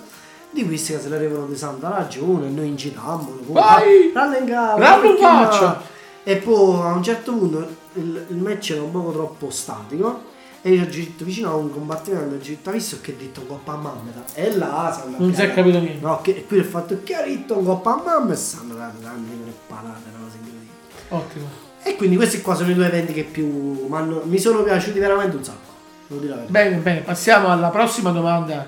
[0.50, 4.12] di questi che se le arrivano di santa ragione e noi incitammo Vai!
[4.14, 5.82] rallengare Bravo, faccia!
[6.22, 7.58] e poi a un certo punto
[7.94, 10.32] il, il match era un poco troppo statico
[10.66, 13.46] e io ho girato vicino a un combattimento ho girato visto che ho detto un
[13.48, 16.00] coppa a mamma e là andava Non si è capito niente.
[16.00, 20.09] no che, e qui ho fatto un coppa a mamma e stanno dando le palate
[20.09, 20.72] una cosa incredibile
[21.11, 21.46] Ottimo.
[21.83, 23.87] e quindi questi qua sono i due eventi che più
[24.24, 25.72] mi sono piaciuti veramente un sacco
[26.09, 26.59] devo dire la verità.
[26.59, 28.66] Bene, bene, passiamo alla prossima domanda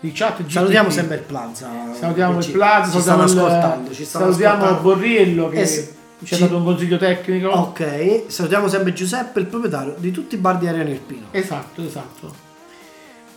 [0.00, 0.50] di chat GTP.
[0.50, 4.82] salutiamo sempre il Plaza Salutiamo il Plaza, ci stanno ascoltando ci stanno salutiamo ascoltando.
[4.82, 5.96] Borriello che Eh sì.
[6.24, 7.48] Ci ha dato un consiglio tecnico.
[7.48, 12.46] ok salutiamo sempre Giuseppe il proprietario di tutti i bar di Ariano Irpino Esatto, esatto.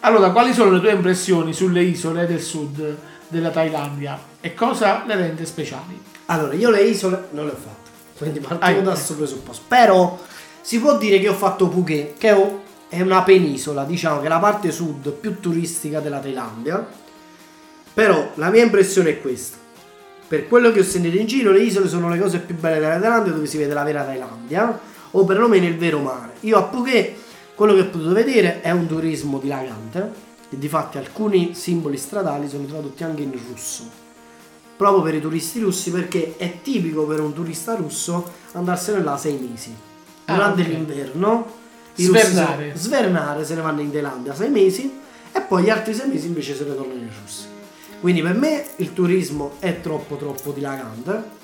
[0.04, 5.16] Allora, quali sono le tue impressioni sulle isole del sud della Thailandia e cosa le
[5.16, 6.02] rende speciali?
[6.26, 8.90] Allora, io le isole non le ho fatte, quindi partiamo Ah, da ecco.
[8.94, 9.64] questo presupposto.
[9.68, 10.20] Però
[10.62, 12.36] si può dire che ho fatto Phuket, che
[12.90, 16.84] è una penisola, diciamo che è la parte sud più turistica della Thailandia.
[17.94, 19.58] Però la mia impressione è questa.
[20.32, 22.98] Per quello che ho sentito in giro, le isole sono le cose più belle della
[22.98, 24.80] Thailandia dove si vede la vera Thailandia,
[25.12, 26.36] o perlomeno il vero mare.
[26.42, 27.16] Io a Phuket,
[27.54, 30.10] quello che ho potuto vedere è un turismo dilagante,
[30.50, 33.84] e difatti alcuni simboli stradali sono tradotti anche in russo
[34.78, 39.34] proprio per i turisti russi perché è tipico per un turista russo andarsene là sei
[39.38, 39.76] mesi.
[40.26, 40.68] Ah, Durante ok.
[40.70, 41.52] l'inverno
[41.96, 42.72] i russi Svernare.
[42.76, 45.00] svernare se ne vanno in Thailandia sei mesi
[45.34, 47.51] e poi gli altri sei mesi invece se ne tornano in Russia.
[48.02, 51.40] Quindi per me il turismo è troppo troppo dilagante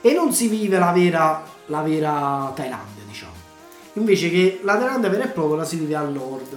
[0.00, 3.32] e non si vive la vera, la vera Thailandia diciamo.
[3.94, 6.52] Invece che la Thailandia vera e propria la si vive al nord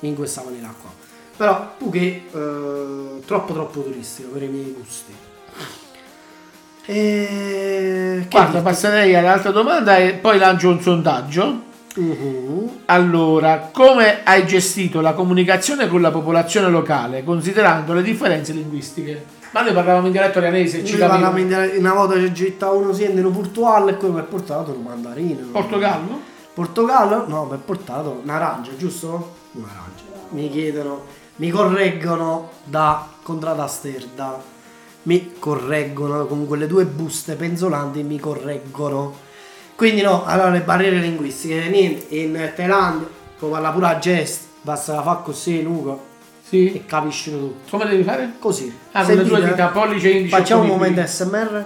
[0.00, 0.90] eh, in questa maniera qua.
[1.36, 5.14] Però Phuket eh, troppo troppo turistico per i miei gusti.
[6.84, 8.26] E...
[8.28, 11.70] Guarda, passerei all'altra domanda e poi lancio un sondaggio.
[11.94, 12.70] Mhm.
[12.86, 19.24] Allora, come hai gestito la comunicazione con la popolazione locale, considerando le differenze linguistiche?
[19.50, 21.36] Ma noi parlavamo in dialetto arianese, ci Noi capivo.
[21.38, 24.70] in dialetto- una volta ci gitta uno siente in portuale e poi mi ha portato
[24.72, 25.46] un mandarino.
[25.52, 26.20] Portogallo?
[26.54, 27.26] Portogallo?
[27.28, 29.34] No, mi ha portato un'arancia, giusto?
[29.52, 30.04] Un'arancia.
[30.30, 31.02] Mi chiedono,
[31.36, 34.40] mi correggono da Contrada Sterda.
[35.04, 39.21] Mi correggono con quelle due buste penzolanti, mi correggono.
[39.82, 44.94] Quindi no, allora le barriere linguistiche, niente, in Thailandia, può parlare pure a gesti, basta
[44.94, 45.96] la fa così, Luca,
[46.48, 46.72] Sì.
[46.72, 47.76] e capiscono tutto.
[47.78, 48.34] Come devi fare?
[48.38, 48.72] Così.
[48.92, 49.48] Ah, con le Sentite?
[49.48, 50.36] dita, pollice indice.
[50.36, 51.64] Facciamo un momento SMR.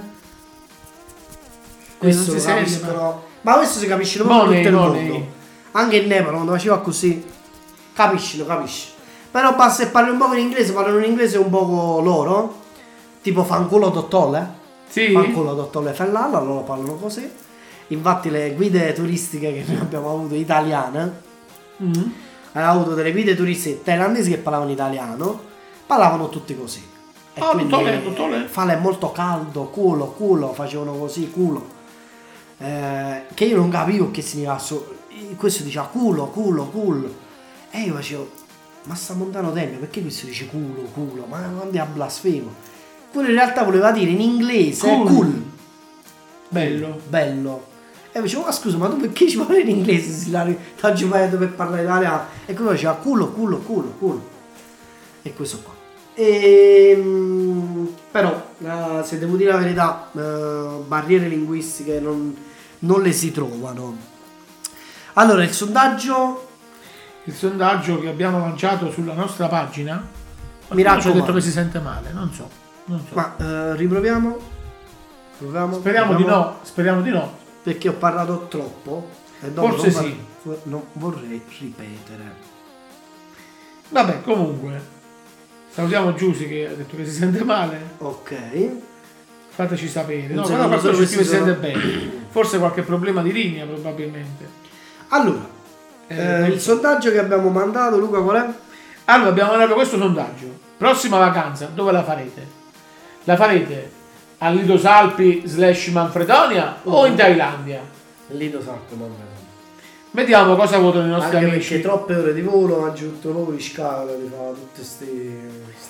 [1.99, 3.23] Questo Questo si lo sente, capiscono.
[3.43, 5.09] Ma questo si capisce proprio in Money, tutto il money.
[5.11, 5.27] mondo.
[5.73, 7.25] Anche in Nepal quando faceva così.
[7.93, 8.89] Capisci, lo capisci.
[9.31, 12.55] Però basta che parli un po' in inglese, parlano in inglese un po' loro.
[13.21, 14.55] Tipo fanculo dottole.
[14.89, 15.13] Sì.
[15.13, 17.45] Fanculo dottole fellala, loro parlano così.
[17.89, 21.25] Infatti le guide turistiche che noi abbiamo avuto italiane,
[21.83, 21.93] Mm.
[22.53, 25.41] abbiamo avuto delle guide turistiche thailandesi che parlavano italiano,
[25.87, 26.83] parlavano tutti così.
[27.35, 28.47] E Ah, quindi dottole, dottole.
[28.47, 31.75] Fale molto caldo, culo, culo, facevano così, culo.
[32.59, 34.81] eh, che io non capivo che significasse.
[35.37, 37.15] Questo diceva culo, culo, culo.
[37.71, 38.31] E io facevo,
[38.85, 41.27] ma sta montano tempo, perché questo dice culo, culo?
[41.29, 42.51] Ma quando è a blasfemo?
[43.13, 45.07] Quello in realtà voleva dire in inglese Cool.
[45.07, 45.43] cool.
[46.49, 47.01] Bello.
[47.09, 47.75] bello.
[48.17, 51.37] E facevo, ma scusa, ma tu perché ci parli in inglese se la sta giocando
[51.37, 52.23] per parlare italiano?
[52.47, 54.29] E quello faceva culo, culo, culo, culo.
[55.21, 55.75] E questo qua.
[56.15, 62.35] Ehm, però, eh, se devo dire la verità, eh, barriere linguistiche non,
[62.79, 63.95] non le si trovano.
[65.13, 66.49] Allora, il sondaggio
[67.25, 70.03] Il sondaggio che abbiamo lanciato sulla nostra pagina.
[70.69, 71.21] Mi qualcuno ci ha raccomando.
[71.21, 72.49] detto che si sente male, non so.
[72.87, 73.15] Non so.
[73.15, 74.39] Ma eh, riproviamo?
[75.37, 75.75] Proviamo?
[75.75, 76.45] speriamo di Proviamo?
[76.45, 77.45] no, speriamo di no.
[77.67, 79.09] Perché ho parlato troppo.
[79.43, 80.17] E dopo Forse non sì.
[80.43, 82.23] vor- Non vorrei ripetere.
[83.89, 84.81] Vabbè, comunque.
[85.71, 87.95] Salutiamo Giusy che ha detto che si sente male.
[87.99, 88.35] Ok.
[89.49, 90.33] Fateci sapere.
[90.33, 92.11] No, però secondo qualcuno solo ci scrive si sente bene.
[92.31, 94.49] Forse qualche problema di linea probabilmente.
[95.09, 95.49] Allora,
[96.07, 96.71] Eh, eh, il so.
[96.75, 98.49] sondaggio che abbiamo mandato, Luca, qual è?
[99.07, 100.47] Allora abbiamo mandato questo sondaggio.
[100.77, 102.47] Prossima vacanza, dove la farete?
[103.25, 103.91] La farete
[104.39, 107.81] a Lido Salpi slash Manfredonia o in Thailandia?
[108.29, 109.35] Lido Sarto, mamma
[110.11, 111.69] Vediamo cosa votano i nostri Anche amici.
[111.69, 115.05] perché troppe ore di volo, ha aggiunto di scala, di fare tutte queste...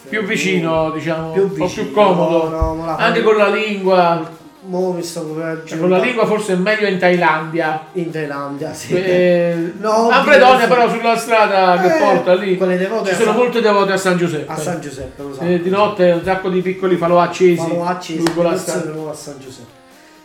[0.09, 2.49] Più vicino, diciamo, Più un po' vicino, più comodo.
[2.49, 4.29] no, no, Anche con la lingua.
[4.69, 5.23] Mo mi sto
[5.65, 7.87] Cioè, con la lingua forse è meglio in Thailandia.
[7.93, 8.95] in Thailandia, sì.
[8.95, 12.57] Eh, No, Manfredonia oddio, però sulla strada che Eh, porta lì.
[12.59, 14.51] Ci a sono San- molte devote a San Giuseppe.
[14.53, 15.41] A San Giuseppe, lo so.
[15.43, 17.55] Eh, di notte un sacco di piccoli falò accesi.
[17.57, 19.11] Palovacci, lungo la San strada.
[19.11, 19.71] a San Giuseppe.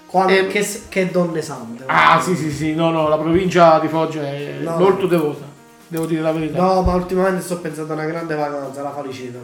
[0.07, 1.83] Quando- Eh, che, che donne sante.
[1.85, 4.77] Ah, sì, sì, sì, no, no, la provincia di Foggia è No.
[4.77, 5.45] molto devota,
[5.87, 6.59] devo dire la verità.
[6.61, 9.37] No, ma ultimamente sto pensando a una grande vacanza, la Faliceta.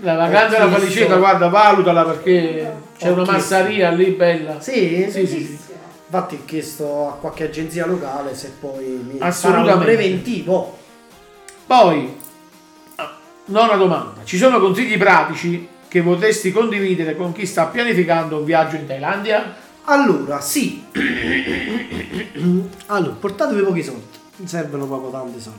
[0.00, 3.32] La vacanza della Faliceta, guarda, valutala perché c'è Ho una chiesto.
[3.32, 4.60] massaria lì bella.
[4.60, 5.06] Sì?
[5.10, 5.58] Sì, sì, sì.
[6.06, 9.84] Infatti ho chiesto a qualche agenzia locale se poi mi farà un Assolutamente.
[9.84, 10.78] preventivo.
[11.66, 12.16] Poi,
[13.46, 18.76] nona domanda, ci sono consigli pratici che vorresti condividere con chi sta pianificando un viaggio
[18.76, 19.54] in Thailandia?
[19.84, 20.84] Allora, sì.
[22.86, 24.18] allora, portatevi pochi soldi.
[24.36, 25.58] Non servono proprio tanti soldi.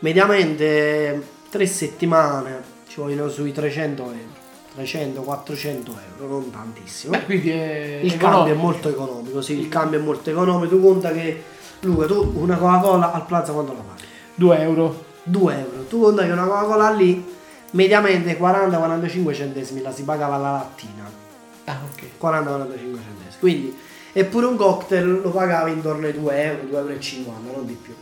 [0.00, 4.38] Mediamente tre settimane ci vogliono sui 300 euro.
[4.76, 7.12] 300-400 euro, non tantissimo.
[7.12, 8.18] Beh, quindi è il economico.
[8.18, 10.76] cambio è molto economico, sì, il cambio è molto economico.
[10.76, 11.42] Tu conta che
[11.80, 14.02] Luca, tu una Coca-Cola al plaza quando la paghi?
[14.34, 15.04] 2 euro.
[15.22, 15.84] 2 euro.
[15.88, 17.24] Tu conta che una Coca-Cola lì
[17.72, 21.08] mediamente 40-45 centesimi la si pagava la lattina.
[21.66, 22.02] Ah, ok.
[22.20, 23.38] 40-45 centesimi.
[23.38, 23.78] Quindi,
[24.12, 27.94] eppure un cocktail lo pagavi intorno ai 2 euro, 2,50 euro, non di più.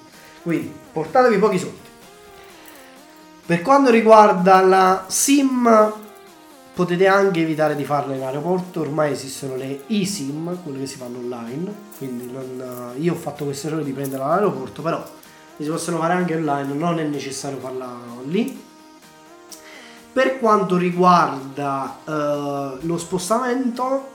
[0.42, 1.87] Quindi, portatevi pochi soldi.
[3.48, 5.92] Per quanto riguarda la SIM,
[6.74, 11.16] potete anche evitare di farla in aeroporto, ormai esistono le eSIM, quelle che si fanno
[11.16, 15.02] online, quindi non- io ho fatto questo errore di prenderla all'aeroporto, però
[15.56, 17.90] si possono fare anche online, non è necessario farla
[18.26, 18.62] lì.
[20.12, 24.08] Per quanto riguarda eh, lo spostamento,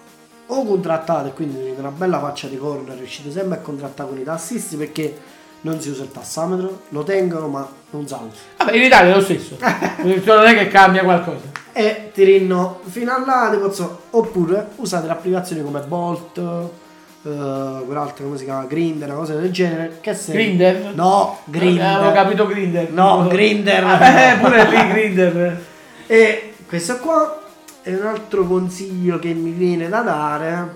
[0.46, 4.76] o contrattate, quindi una bella faccia di corner, riuscite sempre a contrattare con i tassisti
[4.76, 8.38] perché non si usa il tassametro, lo tengono ma non sa usa.
[8.58, 9.58] Vabbè, in Italia è lo stesso.
[9.60, 11.52] non è che cambia qualcosa.
[11.72, 18.38] E ti rinno fino a là, posso- oppure usate applicazioni come Bolt, eh, quell'altra come
[18.38, 19.98] si chiama, Grinder, una cosa del genere.
[20.02, 20.44] Che serve?
[20.44, 20.94] Grinder?
[20.94, 21.96] No, Grinder.
[21.96, 22.92] Avevo capito Grinder.
[22.92, 23.72] No, Grindr.
[24.02, 25.66] Eh, pure lì Grinder.
[26.06, 27.42] E questo qua
[27.82, 30.76] è un altro consiglio che mi viene da dare.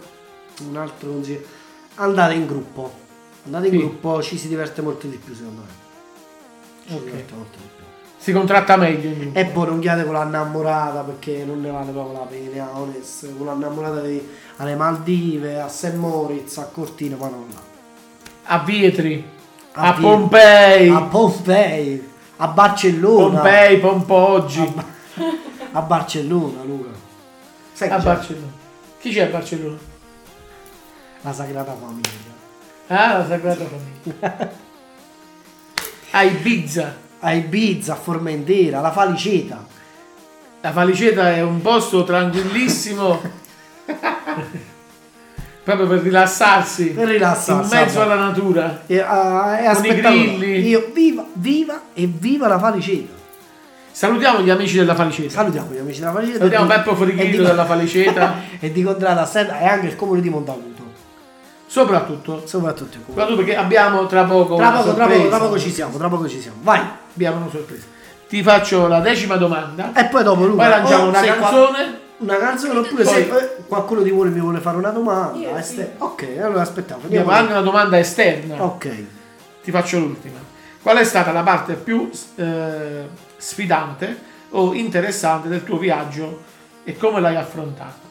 [0.70, 1.42] Un altro consiglio.
[1.96, 3.06] Andate in gruppo.
[3.48, 3.78] Andate in Sì.
[3.80, 5.68] gruppo, ci si diverte molto di più secondo me.
[6.84, 7.04] Ci si Ok.
[7.06, 7.86] diverte molto di più.
[8.18, 9.30] Si contratta meglio.
[9.32, 13.38] E poi non chiate con l'annamorata perché non ne vale proprio la pena, onest.
[13.38, 14.28] Con l'annamorata di-
[14.58, 15.94] alle Maldive, a St.
[15.94, 17.62] Moritz, a Cortina, ma non là.
[18.50, 19.24] A Vietri.
[19.74, 20.02] A A, Vietri.
[20.04, 20.90] Pompei.
[20.90, 23.34] A Pompei, a Barcellona.
[23.40, 24.60] Pompei, Pompoggi.
[24.76, 24.84] A,
[25.78, 26.90] a Barcellona, Luca.
[27.72, 28.04] Sai A c'è?
[28.04, 28.52] Barcellona.
[29.00, 29.78] Chi c'è a Barcellona?
[31.22, 32.36] La Sagrada Famiglia.
[32.88, 34.52] Ah, la Sagrada Famiglia.
[36.12, 36.96] A Ibiza.
[37.20, 39.66] A Ibiza, a Formentera, la Faliceta.
[40.62, 43.22] La Faliceta è un posto tranquillissimo.
[45.64, 46.92] Proprio per rilassarsi.
[46.92, 48.84] Per rilassarsi, In mezzo alla natura.
[48.86, 50.68] E, ah, e Con i grilli.
[50.68, 53.14] Io, viva, viva e viva la Faliceta.
[53.92, 55.30] Salutiamo gli amici della Faliceta.
[55.30, 56.38] Salutiamo gli amici della Faliceta.
[56.38, 58.36] Salutiamo Peppo di- della Faliceta.
[58.62, 60.77] e di Contrada Senda e anche il comune di Montaguto.
[61.68, 62.44] Soprattutto.
[62.46, 63.22] Soprattutto il comune.
[63.22, 66.28] Soprattutto perché abbiamo tra poco Tra poco, tra poco, tra poco ci siamo, tra poco
[66.28, 66.58] ci siamo.
[66.62, 66.80] Vai.
[67.14, 67.86] Abbiamo una sorpresa.
[68.28, 69.92] Ti faccio la decima domanda.
[69.94, 70.64] E poi dopo Luca.
[70.64, 72.00] Poi lanciamo o una sei qua- canzone.
[72.18, 75.58] una canzone oppure Poi- se eh, qualcuno di voi mi vuole fare una domanda.
[75.58, 75.74] Eh, sì.
[75.74, 77.04] ste- Ok, allora aspettiamo.
[77.06, 78.64] Abbiamo andiamo anche una domanda esterna.
[78.64, 79.04] Ok.
[79.64, 80.40] Ti faccio l'ultima.
[80.82, 84.18] Qual è stata la parte più eh, sfidante
[84.52, 86.42] o interessante del tuo viaggio
[86.86, 88.06] e come l'hai affrontato?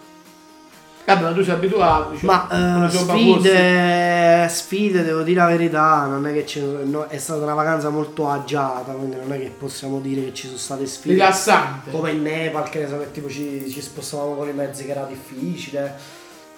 [1.06, 2.14] Vabbè, ma tu sei abituato.
[2.16, 2.96] cioè, Ma babossi.
[2.98, 7.88] sfide, sfide, devo dire la verità, non è che ci- no, è stata una vacanza
[7.90, 11.14] molto agiata, quindi non è che possiamo dire che ci sono state sfide.
[11.14, 11.90] rilassante.
[11.90, 14.90] Come in Nepal, che ne so, che tipo ci, ci spostavamo con i mezzi che
[14.90, 15.94] era difficile.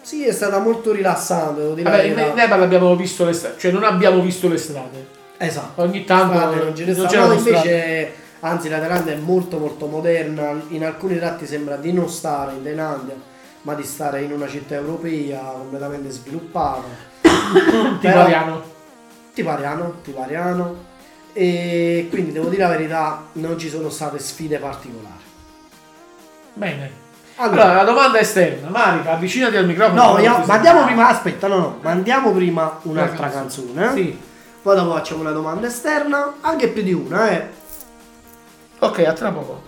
[0.01, 2.35] Sì, è stata molto rilassante, devo dire Vabbè, la in.
[2.35, 5.07] Nepal abbiamo visto le strade, cioè non abbiamo visto le strade.
[5.37, 5.83] Esatto.
[5.83, 9.87] Ogni tanto Strade non ce ne non stavano, invece, anzi la Thailandia è molto molto
[9.87, 13.15] moderna, in alcuni tratti sembra di non stare in Thailandia,
[13.69, 16.81] ma di stare in una città europea completamente sviluppata.
[17.21, 18.63] Tipo Però- Ariano.
[19.35, 20.87] Tipo Ariano, tipo Ariano.
[21.35, 25.23] E quindi devo dire la verità, non ci sono state sfide particolari.
[26.55, 27.07] Bene.
[27.37, 28.69] Allora, Allora, la domanda esterna.
[28.71, 30.03] Marica, avvicinati al microfono.
[30.03, 30.95] no, non io- ti ma andiamo sento.
[30.95, 33.85] prima, aspetta, no, no, mandiamo prima un'altra Una canzone.
[33.87, 33.93] eh?
[33.95, 34.21] Sì.
[34.63, 37.47] Poi dopo facciamo una domanda esterna, anche più di una, eh.
[38.81, 39.63] Ok, a tra poco.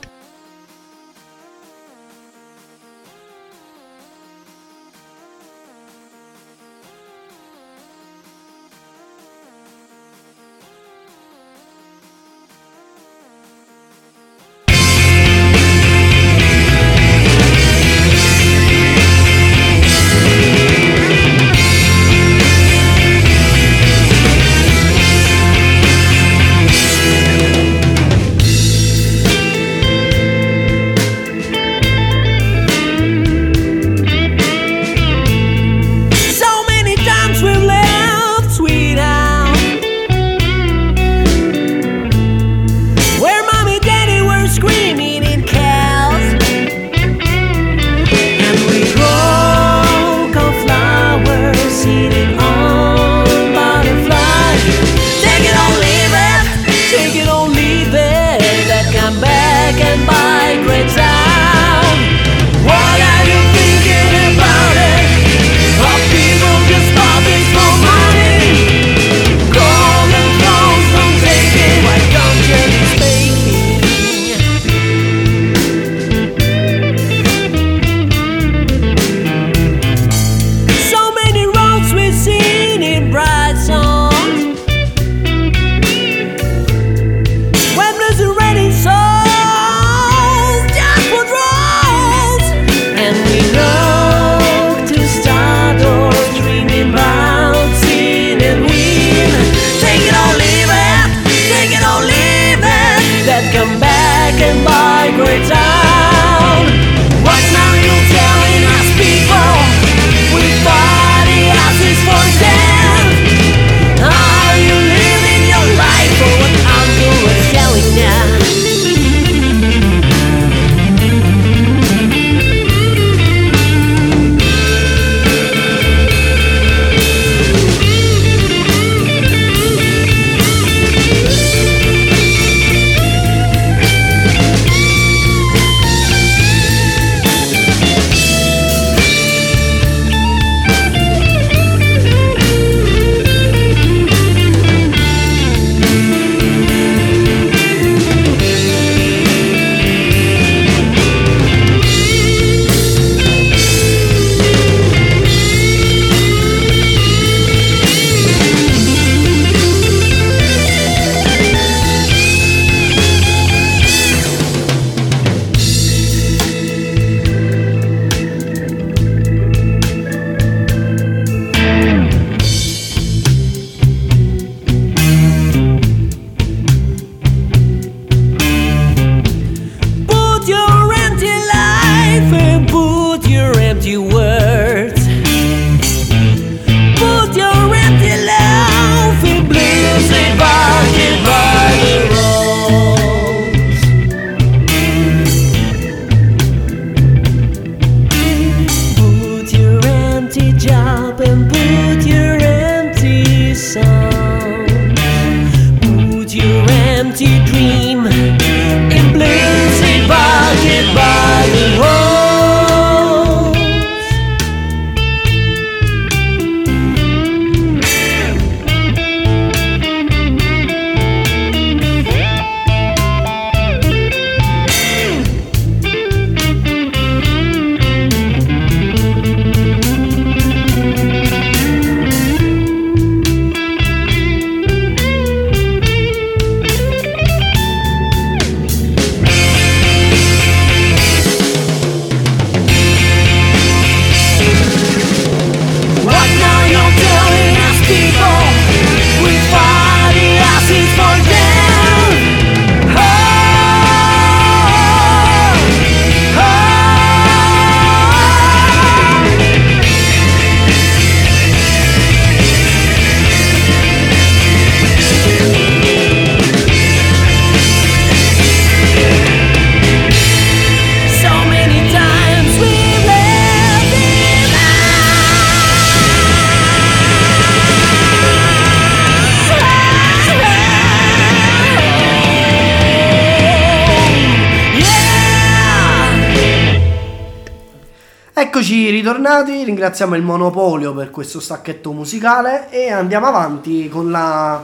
[288.52, 294.60] Eccoci ritornati, ringraziamo il Monopolio per questo stacchetto musicale e andiamo avanti con la,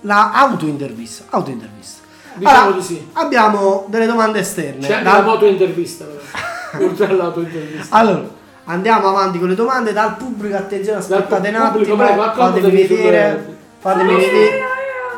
[0.00, 1.24] la autointervista.
[1.28, 2.02] autointervista.
[2.32, 3.10] Diciamo di sì.
[3.12, 4.86] Abbiamo delle domande esterne.
[4.86, 6.86] C'è anche Dal- la moto intervista, però.
[6.88, 7.94] oltre all'auto intervista.
[7.94, 8.26] Allora,
[8.64, 10.56] andiamo avanti con le domande dal pubblico.
[10.56, 11.96] Attenzione, aspettate un attimo.
[11.96, 13.56] prego, fatemi vedere.
[13.80, 14.62] Fatemi vedere.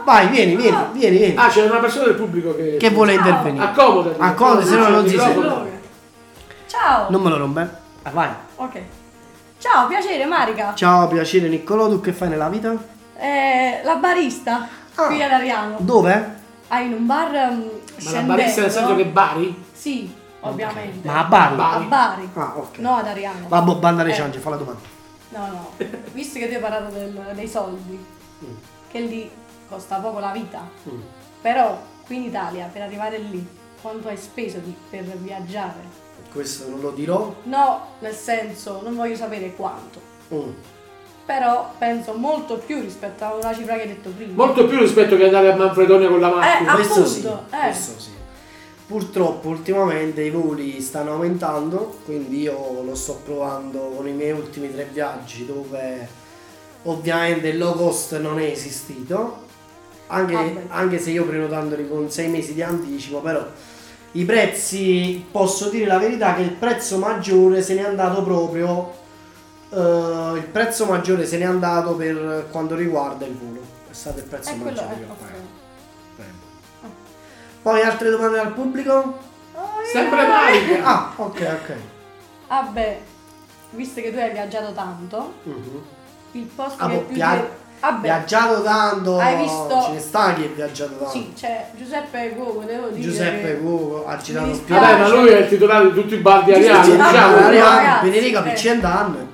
[0.05, 1.35] Vai, vieni, vieni, vieni, vieni.
[1.37, 3.65] Ah, c'è una persona del pubblico che, Che vuole intervenire.
[3.65, 4.17] Accomodati.
[4.19, 5.81] Accomodati, se no non si sente.
[6.67, 7.09] Ciao.
[7.11, 7.82] Non me lo rompe.
[8.03, 8.31] Ah, vai.
[8.57, 8.81] Ok.
[9.59, 10.75] Ciao, piacere Marica.
[10.75, 12.75] Ciao, piacere Niccolò, tu che fai nella vita?
[13.17, 15.07] Eh, la barista Ah.
[15.07, 15.77] qui ad Ariano.
[15.81, 16.41] Dove?
[16.69, 17.71] Ah, in un bar um,
[18.05, 19.65] Ma la barista nel senso che bari?
[19.73, 21.07] Sì, ovviamente.
[21.07, 21.55] Ma a Bari?
[21.55, 21.85] Bari.
[21.85, 22.29] A Bari.
[22.35, 22.79] Ah, ok.
[22.79, 23.49] No, ad Ariano.
[23.49, 24.15] Vabbè, banda alle Eh.
[24.15, 24.81] ciance, fa la domanda.
[25.29, 25.71] No, no.
[26.13, 28.05] Visto che tu hai parlato del- dei soldi,
[28.91, 29.31] che lì
[29.69, 30.69] costa poco la vita.
[30.89, 31.01] Mm.
[31.41, 33.47] Però qui in Italia, per arrivare lì,
[33.81, 36.01] quanto hai speso di- per viaggiare?
[36.33, 37.35] Questo non lo dirò.
[37.45, 40.01] No, nel senso, non voglio sapere quanto.
[40.35, 40.51] Mm.
[41.27, 44.33] Però penso molto più rispetto a una cifra che hai detto prima.
[44.35, 46.75] Molto più rispetto che andare a Manfredonia con la Eh, macchina.
[46.75, 47.59] Questo Appunto, sì, eh.
[47.61, 48.11] questo sì.
[48.87, 54.71] Purtroppo ultimamente i voli stanno aumentando, quindi io lo sto provando con i miei ultimi
[54.73, 56.09] tre viaggi dove
[56.85, 59.45] ovviamente il low cost non è esistito,
[60.09, 60.63] anche, Vabbè.
[60.69, 63.43] anche se io prenotandoli con sei mesi di anticipo, però
[64.13, 68.93] i prezzi, posso dire la verità che il prezzo maggiore se n'è andato proprio,
[69.71, 73.61] eh, il prezzo maggiore se n'è andato per quanto riguarda il volo,
[73.91, 75.61] è stato il prezzo È quello, maggiore eh, che ho pagato.
[77.63, 79.19] Poi altre domande dal pubblico?
[79.93, 80.85] Sempre Marica.
[80.85, 81.75] Ah, ok, ok.
[82.49, 83.01] Vabbè,
[83.71, 85.83] visto che tu hai viaggiato tanto, Mhm.
[86.33, 89.99] Il posto Ah, che boh, più via- ti- Vabbè, Viaggiato tanto, Hai visto- ce ne
[89.99, 91.11] sta chi è viaggiato tanto.
[91.11, 94.73] sì, c'è Giuseppe Gogo, devo dire Giuseppe Cuoco ha girato più.
[94.75, 97.37] Vabbè, ma lui è il titolare di tutti i bar di Ariano, sì, diciamo.
[97.37, 98.51] ah, Ariano, Benedica eh.
[98.51, 99.29] Piccenda anni.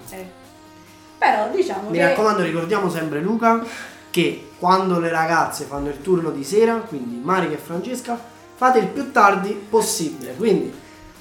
[1.18, 3.62] Però diciamo Mi che raccomando, ricordiamo sempre Luca
[4.10, 8.18] che quando le ragazze fanno il turno di sera, quindi Marica e Francesca,
[8.54, 10.34] fate il più tardi possibile.
[10.36, 10.72] Quindi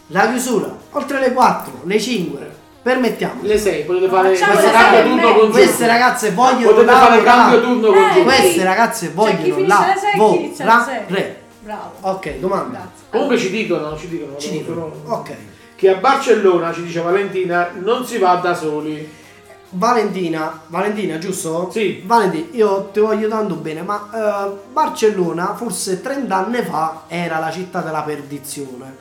[0.08, 2.56] la chiusura oltre le 4, le 5,
[2.88, 3.42] permettiamo.
[3.42, 5.52] Le 6, potete fare Facciamo questo le cambio sei e turno congiunto.
[5.52, 8.24] Queste ragazze vogliono Potete fare cambio turno Eh, congiunto.
[8.24, 10.66] Queste ragazze chi vogliono e sei.
[10.66, 11.42] lavorare.
[11.60, 11.92] Bravo.
[12.00, 12.78] Ok, domanda.
[12.78, 13.06] Grazie.
[13.10, 14.92] Comunque ci dicono, ci dicono, Ci dicono.
[15.06, 15.36] Ok.
[15.76, 19.26] che a Barcellona, ci dice Valentina, non si va da soli.
[19.72, 21.70] Valentina, Valentina, giusto?
[21.72, 22.02] Sì.
[22.06, 27.52] Valentina, io ti voglio tanto bene, ma eh, Barcellona forse 30 anni fa era la
[27.52, 28.96] città della perdizione.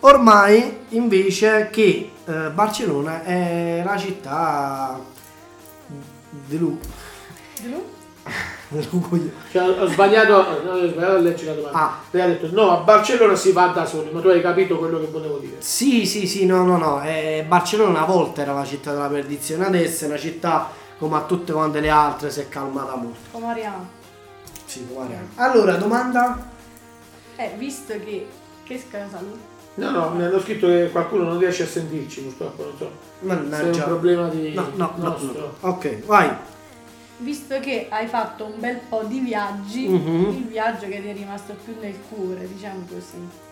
[0.00, 5.00] Ormai invece che eh, Barcellona è la città
[6.46, 6.78] di Lu.
[7.60, 7.96] Di lui?
[9.50, 11.78] Cioè, ho sbagliato, ho sbagliato a leggere la domanda.
[11.78, 12.00] Ah.
[12.10, 15.00] Lei ha detto no, a Barcellona si va da soli, ma tu hai capito quello
[15.00, 15.56] che volevo dire.
[15.60, 17.02] Sì, sì, sì, no, no, no.
[17.02, 21.22] eh, Barcellona una volta era la città della perdizione, adesso è una città come a
[21.22, 23.18] tutte quante le altre, si è calmata molto.
[23.30, 23.88] Come Ariano.
[24.66, 26.50] Sì, come Allora, domanda?
[27.36, 28.26] Eh, visto che...
[28.64, 29.38] Che scusa lui?
[29.78, 32.90] No, no, mi hanno scritto che qualcuno non riesce a sentirci, purtroppo, non so.
[33.20, 33.84] Se è un Mannaggia.
[33.84, 35.56] problema di No, no, no, nostro.
[35.60, 35.68] no.
[35.70, 36.30] Ok, vai.
[37.18, 40.30] Visto che hai fatto un bel po' di viaggi, Mhm.
[40.36, 43.46] il viaggio che ti è rimasto più nel cuore, diciamo così.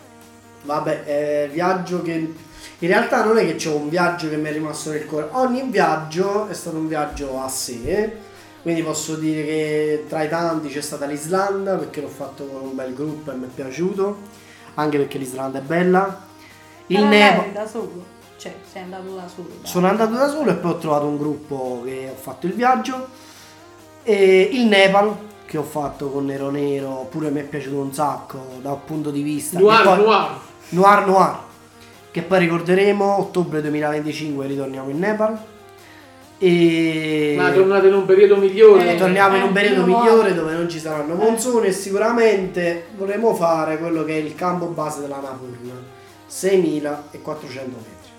[0.62, 2.34] Vabbè, eh, viaggio che...
[2.80, 5.28] In realtà non è che c'è un viaggio che mi è rimasto nel cuore.
[5.32, 8.12] Ogni viaggio è stato un viaggio a sé.
[8.62, 12.74] Quindi posso dire che tra i tanti c'è stata l'Islanda perché l'ho fatto con un
[12.74, 14.44] bel gruppo e mi è piaciuto.
[14.76, 16.24] Anche perché l'Islanda è bella.
[16.86, 17.52] Il Nepal.
[17.52, 18.04] da solo.
[18.36, 19.48] Cioè, sei andato da solo.
[19.60, 19.68] dai.
[19.68, 23.08] Sono andato da solo e poi ho trovato un gruppo che ho fatto il viaggio.
[24.02, 25.16] E il Nepal
[25.46, 29.10] che ho fatto con Nero Nero, pure mi è piaciuto un sacco da un punto
[29.10, 29.58] di vista.
[29.58, 30.30] Noir, poi- noir.
[30.70, 31.36] Noir Noir,
[32.10, 35.38] che poi ricorderemo, ottobre 2025 ritorniamo in Nepal.
[36.38, 38.92] E Ma tornate in un periodo migliore.
[38.94, 43.34] Eh, torniamo in un eh, periodo migliore dove non ci saranno monsoni e sicuramente vorremmo
[43.34, 45.72] fare quello che è il campo base della Napurna,
[46.26, 48.10] 6400 metri.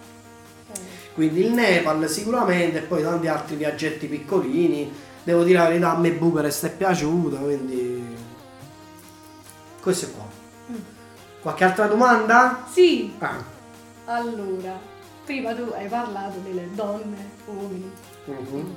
[0.73, 4.91] Eh, Quindi il Nepal sicuramente e poi tanti altri viaggetti piccolini.
[5.23, 8.15] Devo dire la verità, a me Bucarest è piaciuta, quindi
[9.81, 10.25] questo è qua.
[10.71, 10.75] Mm.
[11.41, 12.65] Qualche altra domanda?
[12.71, 13.43] Sì, Ah.
[14.05, 14.79] allora,
[15.25, 17.91] prima tu hai parlato delle donne, uomini,
[18.31, 18.75] mhm.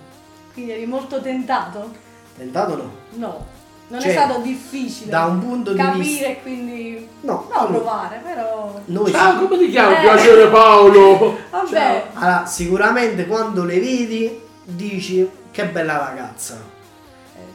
[0.53, 1.90] quindi eri molto tentato?
[2.36, 2.90] Tentato no.
[3.12, 3.46] No,
[3.88, 7.59] non Cioè, è stato difficile da un punto di capire vista- e quindi No, no,
[7.59, 9.94] allora, provare, però noi Ciao, come ti chiami?
[9.96, 10.01] Eh.
[10.01, 11.36] Piacere Paolo.
[11.51, 16.78] vabbè, allora, sicuramente quando le vedi dici che bella ragazza.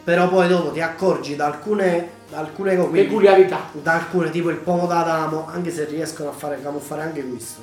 [0.04, 3.70] Però poi dopo ti accorgi da alcune, da alcune cose, Peculiarità.
[3.72, 7.62] da alcune tipo il pomo d'Adamo, anche se riescono a fare camuffare anche questo.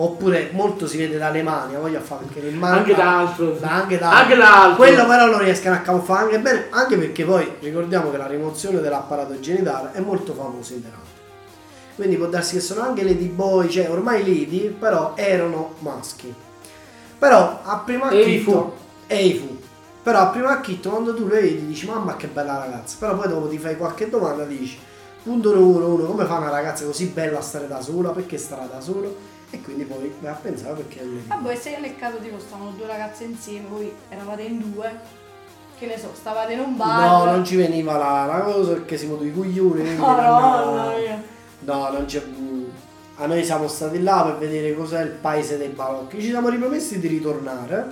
[0.00, 3.50] Oppure molto si vede dalle mani, voglio fare perché il mani Anche da altro.
[3.50, 4.76] da- anche da Anche altro.
[4.76, 8.80] Quello però lo riescono a camuffare anche bene, anche perché poi ricordiamo che la rimozione
[8.80, 11.06] dell'apparato genitale è molto famosa in Thailandia.
[11.96, 16.32] Quindi può darsi che sono anche lady boy, cioè ormai lady, però erano maschi.
[17.18, 18.72] Però a prima acchito fu.
[19.08, 19.58] Ei fu.
[20.04, 23.26] Però a prima acchito quando tu le vedi dici mamma che bella ragazza, però poi
[23.28, 24.78] dopo ti fai qualche domanda dici
[25.24, 28.68] punto numero uno, come fa una ragazza così bella a stare da sola, perché starà
[28.72, 29.36] da solo?
[29.50, 31.00] E quindi poi vai a pensare perché.
[31.28, 34.92] Ah, boh, e se nel caso tipo stavano due ragazze insieme, voi eravate in due,
[35.78, 37.00] che ne so, stavate in un bar.
[37.00, 39.96] No, non ci veniva la, la cosa perché siamo due coglioni.
[39.98, 41.22] Oh, no, mia.
[41.60, 42.22] no, non c'è.
[43.20, 46.20] A noi siamo stati là per vedere cos'è il paese dei balocchi.
[46.20, 47.86] Ci siamo ripromessi di ritornare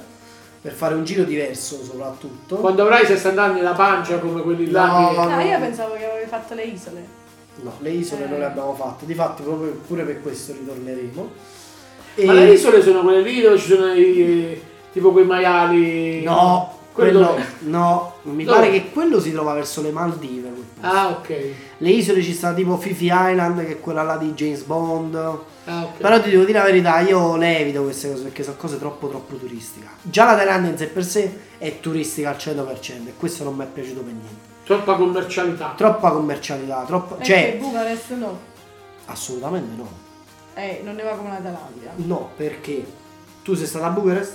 [0.60, 2.56] per fare un giro diverso, soprattutto.
[2.56, 5.40] Quando avrai 60 anni la pancia come quelli là No, che- Ah, no.
[5.42, 7.24] io pensavo che avevi fatto le isole.
[7.62, 8.28] No, le isole Eh.
[8.28, 9.06] non le abbiamo fatte.
[9.06, 11.30] Difatti, proprio pure per questo ritorneremo.
[12.14, 14.60] E- Ma le isole sono quelle lì dove ci sono i,
[14.92, 16.22] tipo quei maiali.
[16.22, 18.56] No, Quello no, mi Dove?
[18.58, 20.50] pare che quello si trova verso le Maldive.
[20.80, 21.44] Ah, ok.
[21.76, 25.14] Le isole ci sta tipo Fifi Island, che è quella là di James Bond.
[25.14, 25.98] Ah, ok.
[25.98, 29.08] Però ti devo dire la verità, io le evito queste cose perché sono cose troppo
[29.08, 29.86] troppo turistiche.
[30.00, 33.64] Già la Thailandia in sé per sé è turistica al 100% e questo non mi
[33.64, 34.54] è piaciuto per niente.
[34.66, 35.74] Troppa commercialità.
[35.76, 37.14] Troppa commercialità, troppo...
[37.14, 38.38] Perché Cioè, Bucarest no.
[39.06, 39.88] assolutamente no.
[40.54, 41.92] Eh, non ne va come la Thailandia.
[41.96, 42.84] No, perché
[43.44, 44.32] tu sei stata a Bucarest?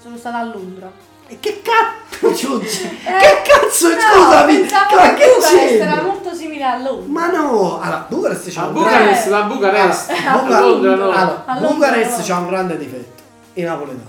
[0.00, 0.90] Sono stata a Londra.
[1.26, 2.30] E che cazzo?
[2.34, 2.82] Giugi?
[2.84, 3.88] Eh, che cazzo?
[3.88, 4.60] no, scusami!
[4.60, 5.92] Ma che Bucarest c'entra?
[5.92, 7.08] era molto simile a Londra.
[7.20, 7.80] Ma no!
[7.80, 9.30] Allora, Bucarest c'ha A un Bucarest, Eh.
[9.30, 10.06] la Bucarest.
[10.06, 10.28] grande...
[10.28, 11.10] A Buca- Londra no.
[11.10, 12.24] Allora, Bucarest no.
[12.24, 13.22] c'ha un grande difetto.
[13.54, 14.06] I napoletani.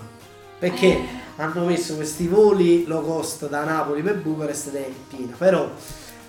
[0.59, 1.07] Perché Eh.
[1.37, 5.35] Hanno messo questi voli low cost da Napoli per Bucarest ed è piena.
[5.37, 5.69] Però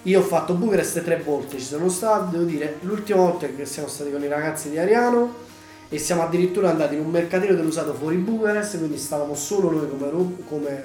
[0.02, 3.88] io ho fatto Bucarest tre volte, ci sono stato, devo dire, l'ultima volta che siamo
[3.88, 5.42] stati con i ragazzi di Ariano
[5.88, 10.36] e siamo addirittura andati in un mercatino dell'usato fuori Bucarest, quindi stavamo solo noi come,
[10.48, 10.84] come,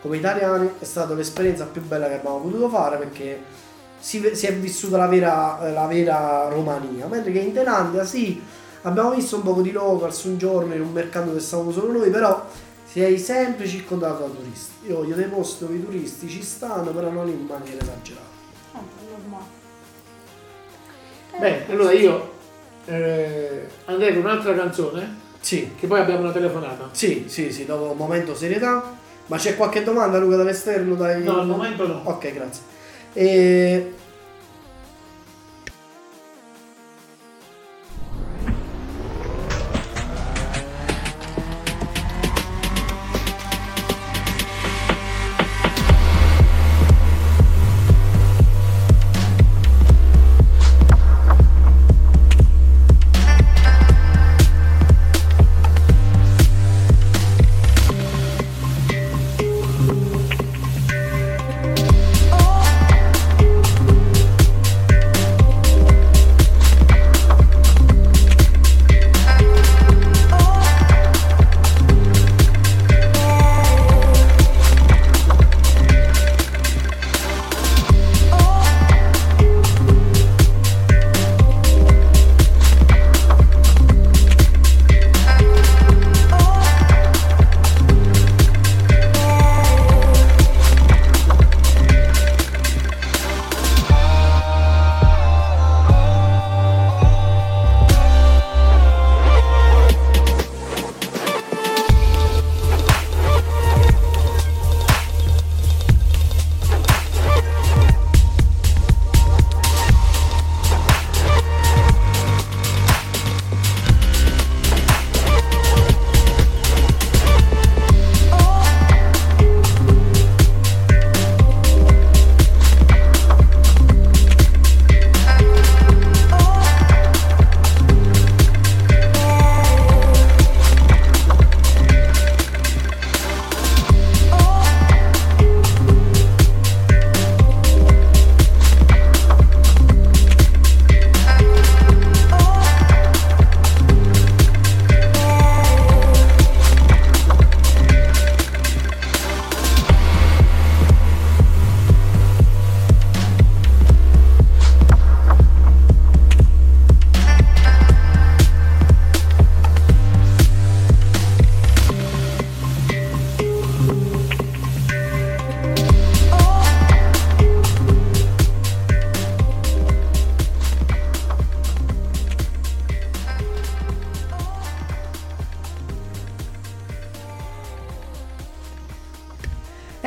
[0.00, 3.42] come italiani, è stata l'esperienza più bella che abbiamo potuto fare perché
[3.98, 8.42] si, si è vissuta la vera, la vera Romania, mentre che in Thailandia sì,
[8.82, 12.10] abbiamo visto un po' di locals un giorno in un mercato dove stavamo solo noi,
[12.10, 12.46] però
[12.90, 14.86] sei sempre circondato da turisti.
[14.88, 18.26] Io voglio dei posti dove i turisti ci stanno, però non in maniera esagerata.
[18.72, 18.80] Ah,
[19.10, 19.44] normale.
[21.32, 22.32] Eh, Bene, allora io
[22.86, 26.88] eh, andrei con un'altra canzone, Sì, che poi abbiamo una telefonata.
[26.92, 28.96] sì, sì, sì, dopo un momento serietà.
[29.26, 30.94] Ma c'è qualche domanda Luca dall'esterno?
[30.94, 31.22] Dai...
[31.22, 32.00] No, al momento no.
[32.04, 32.62] Ok, grazie.
[33.12, 33.92] E...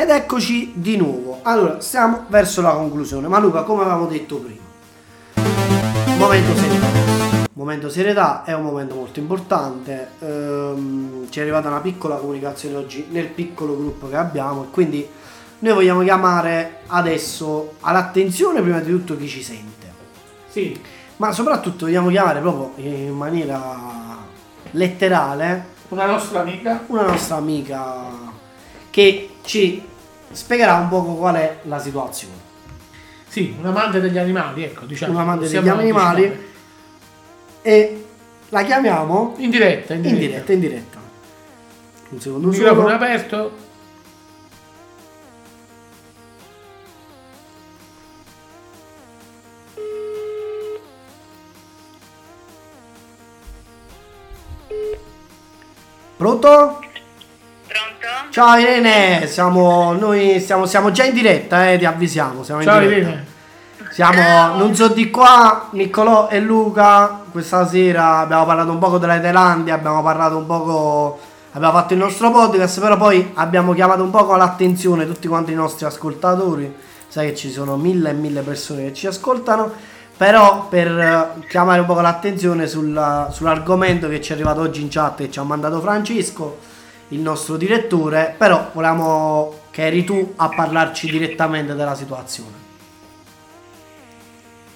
[0.01, 1.41] Ed eccoci di nuovo.
[1.43, 3.27] Allora, stiamo verso la conclusione.
[3.27, 4.63] Ma Luca, come avevamo detto prima,
[6.17, 6.87] momento serietà.
[7.53, 10.13] Momento serietà è un momento molto importante.
[10.17, 15.07] Ehm, ci è arrivata una piccola comunicazione oggi nel piccolo gruppo che abbiamo e quindi
[15.59, 19.87] noi vogliamo chiamare adesso all'attenzione prima di tutto chi ci sente.
[20.49, 20.81] Sì,
[21.17, 24.17] Ma soprattutto vogliamo chiamare proprio in maniera
[24.71, 26.85] letterale una nostra amica.
[26.87, 28.39] una nostra amica
[28.89, 29.89] che ci
[30.33, 32.49] spiegherà un po' qual è la situazione.
[33.27, 35.13] Sì, un amante degli animali, ecco, diciamo.
[35.13, 36.23] Un amante degli animali.
[36.25, 36.49] anticipare.
[37.61, 38.05] E
[38.49, 40.27] la chiamiamo In diretta, in in diretta.
[40.27, 40.99] diretta, in diretta.
[42.09, 42.93] Un secondo Il microfono solo.
[42.95, 43.51] aperto.
[56.17, 56.80] Pronto?
[58.31, 62.45] Ciao Irene, siamo, noi siamo, siamo già in diretta, eh, ti avvisiamo.
[62.45, 63.09] Siamo in Ciao diretta.
[63.09, 63.25] Irene.
[63.91, 69.19] Siamo, non so di qua, Niccolò e Luca, questa sera abbiamo parlato un poco della
[69.19, 71.19] Thailandia, abbiamo parlato un poco,
[71.51, 75.55] abbiamo fatto il nostro podcast, però poi abbiamo chiamato un poco l'attenzione tutti quanti i
[75.55, 76.73] nostri ascoltatori,
[77.09, 79.69] sai che ci sono mille e mille persone che ci ascoltano,
[80.15, 84.87] però per eh, chiamare un po' l'attenzione sulla- sull'argomento che ci è arrivato oggi in
[84.87, 86.59] chat e ci ha mandato Francesco,
[87.11, 92.69] il nostro direttore, però volevamo che eri tu a parlarci direttamente della situazione.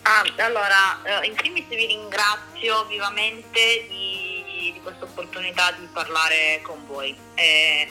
[0.04, 6.86] Ah, allora, eh, in primis vi ringrazio vivamente di, di questa opportunità di parlare con
[6.86, 7.16] voi.
[7.34, 7.90] Eh,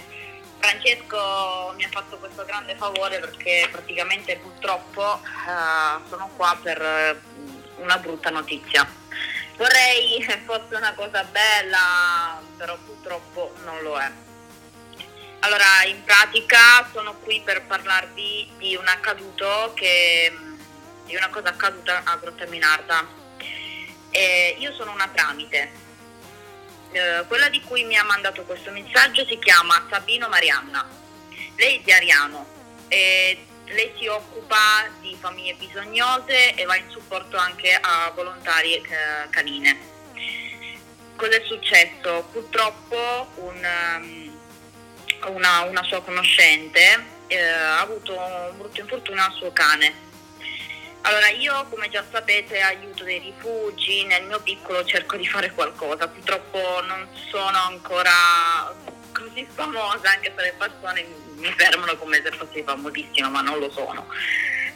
[0.58, 7.20] Francesco mi ha fatto questo grande favore perché praticamente purtroppo eh, sono qua per eh,
[7.78, 8.88] una brutta notizia.
[9.56, 14.23] Vorrei fosse una cosa bella, però purtroppo non lo è.
[15.44, 20.32] Allora, in pratica sono qui per parlarvi di un accaduto che
[21.04, 23.06] di una cosa accaduta a Grotta Minarda.
[24.08, 25.70] Eh, io sono una tramite.
[26.92, 30.88] Eh, quella di cui mi ha mandato questo messaggio si chiama Sabino Marianna.
[31.56, 32.46] Lei è di Ariano.
[32.88, 39.28] e lei si occupa di famiglie bisognose e va in supporto anche a volontari eh,
[39.28, 39.92] canine.
[41.16, 42.28] Cosa è successo?
[42.32, 44.33] Purtroppo un, um,
[45.26, 50.02] una, una sua conoscente eh, ha avuto un brutto infortunio al suo cane.
[51.02, 56.08] Allora io come già sapete aiuto dei rifugi, nel mio piccolo cerco di fare qualcosa,
[56.08, 58.74] purtroppo non sono ancora
[59.12, 61.06] così famosa anche se le persone
[61.36, 64.06] mi fermano come se fossi famosissima ma non lo sono.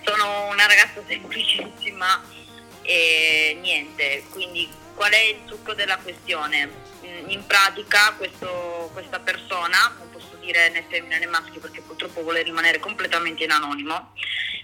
[0.05, 2.23] Sono una ragazza semplicissima
[2.83, 6.87] e niente, quindi qual è il succo della questione?
[7.29, 10.18] In pratica questo- questa persona, posso
[10.49, 14.15] dire né femmina né maschio perché purtroppo vuole rimanere completamente in anonimo,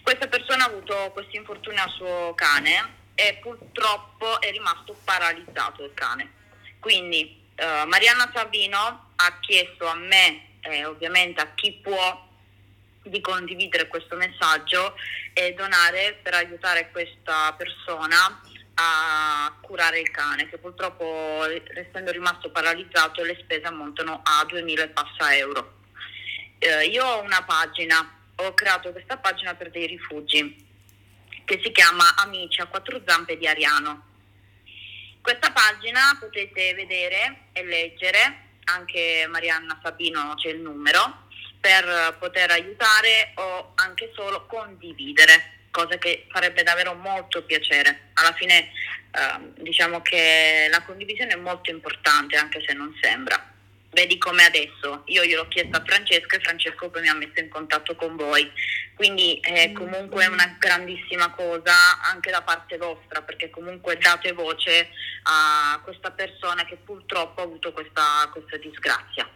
[0.03, 5.93] questa persona ha avuto questo infortunio al suo cane e purtroppo è rimasto paralizzato il
[5.95, 6.33] cane.
[6.81, 12.33] Quindi eh, Marianna Sabino ha chiesto a me e ovviamente a chi può
[13.03, 14.97] di condividere questo messaggio
[15.35, 18.41] e donare per aiutare questa persona
[18.75, 21.45] a curare il cane che purtroppo
[21.75, 25.83] essendo rimasto paralizzato le spese ammontano a 2000 e passa euro.
[26.59, 30.65] Eh, io ho una pagina, ho creato questa pagina per dei rifugi
[31.45, 34.13] che si chiama Amici a quattro zampe di Ariano.
[35.21, 41.23] Questa pagina potete vedere e leggere, anche Marianna Sabino c'è il numero,
[41.61, 48.11] per poter aiutare o anche solo condividere, cosa che farebbe davvero molto piacere.
[48.15, 48.71] Alla fine
[49.11, 53.51] ehm, diciamo che la condivisione è molto importante anche se non sembra.
[53.91, 57.49] Vedi come adesso, io gliel'ho chiesto a Francesco e Francesco poi mi ha messo in
[57.49, 58.49] contatto con voi.
[58.95, 64.91] Quindi è comunque una grandissima cosa anche da parte vostra perché comunque date voce
[65.25, 69.29] a questa persona che purtroppo ha avuto questa, questa disgrazia.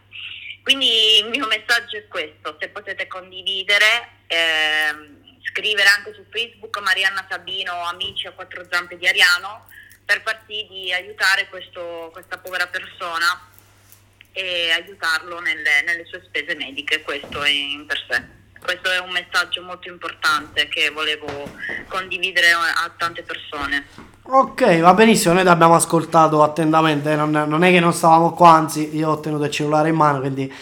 [0.63, 7.25] Quindi il mio messaggio è questo, se potete condividere, ehm, scrivere anche su Facebook Marianna
[7.29, 9.67] Sabino, amici a quattro zampe di Ariano,
[10.05, 13.47] per far sì di aiutare questo- questa povera persona
[14.31, 18.37] e aiutarlo nelle, nelle sue spese mediche, questo è in per sé.
[18.59, 21.49] Questo è un messaggio molto importante che volevo
[21.87, 23.87] condividere a tante persone.
[24.23, 28.51] Ok, va benissimo, noi ti abbiamo ascoltato attentamente, non, non è che non stavamo qua,
[28.51, 30.53] anzi io ho tenuto il cellulare in mano, quindi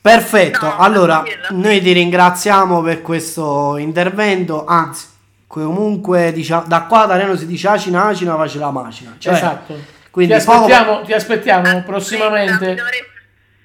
[0.00, 0.66] perfetto.
[0.66, 5.06] No, allora, noi ti ringraziamo per questo intervento, anzi,
[5.46, 9.14] comunque diciamo, da qua da Reno si dice acina, acina, face la macina.
[9.18, 9.78] Cioè, esatto.
[10.10, 12.74] Quindi ti, poco- aspettiamo, ti aspettiamo Aspetta, prossimamente.
[12.74, 13.08] dovrei-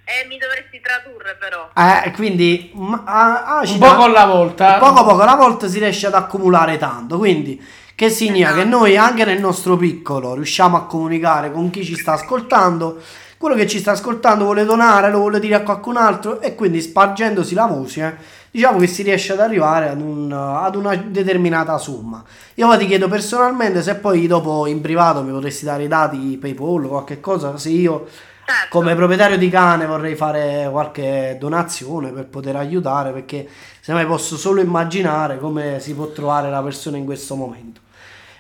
[0.08, 1.70] E mi dovresti tradurre però.
[1.76, 4.78] Eh, quindi ma- ah, ci Un poco alla volta.
[4.78, 7.18] poco poco alla volta si riesce ad accumulare tanto.
[7.18, 7.60] Quindi,
[7.96, 12.14] che significa che noi anche nel nostro piccolo riusciamo a comunicare con chi ci sta
[12.14, 13.02] ascoltando.
[13.38, 16.82] Quello che ci sta ascoltando vuole donare, lo vuole dire a qualcun altro e quindi
[16.82, 18.18] spargendosi la voce,
[18.50, 22.24] diciamo che si riesce ad arrivare ad, un- ad una determinata somma.
[22.56, 26.86] Io ti chiedo personalmente se poi dopo in privato mi potresti dare i dati PayPal
[26.86, 28.08] o qualche cosa, se io
[28.48, 28.68] Certo.
[28.70, 33.48] come proprietario di cane vorrei fare qualche donazione per poter aiutare perché
[33.82, 37.82] se mai posso solo immaginare come si può trovare la persona in questo momento.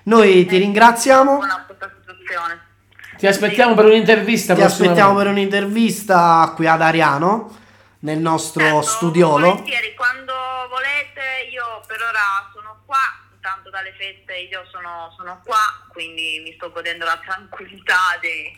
[0.04, 2.60] Noi ti ringraziamo, Buona questa situazione.
[3.18, 4.54] Ti aspettiamo per un'intervista.
[4.54, 7.56] ti aspettiamo per un'intervista qui ad Ariano
[8.00, 9.48] nel nostro Certo, studiolo.
[9.50, 10.34] Volentieri, quando
[10.70, 12.98] volete, io per ora sono qua,
[13.34, 15.58] intanto dalle feste io sono, sono qua,
[15.92, 18.52] quindi mi sto godendo la tranquillità de-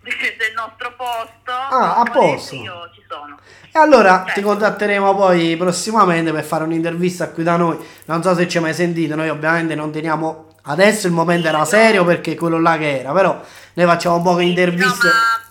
[0.00, 1.50] de- del nostro posto.
[1.52, 2.54] Ah, a posto.
[2.54, 3.38] Io ci sono.
[3.72, 4.48] E allora ti Certo.
[4.48, 7.76] contatteremo poi prossimamente per fare un'intervista qui da noi.
[8.06, 11.64] Non so se ci hai mai sentito, noi ovviamente non teniamo adesso il momento era
[11.64, 13.40] serio perché quello là che era, però
[13.74, 15.06] noi facciamo un po' che interviste.
[15.06, 15.42] No, ma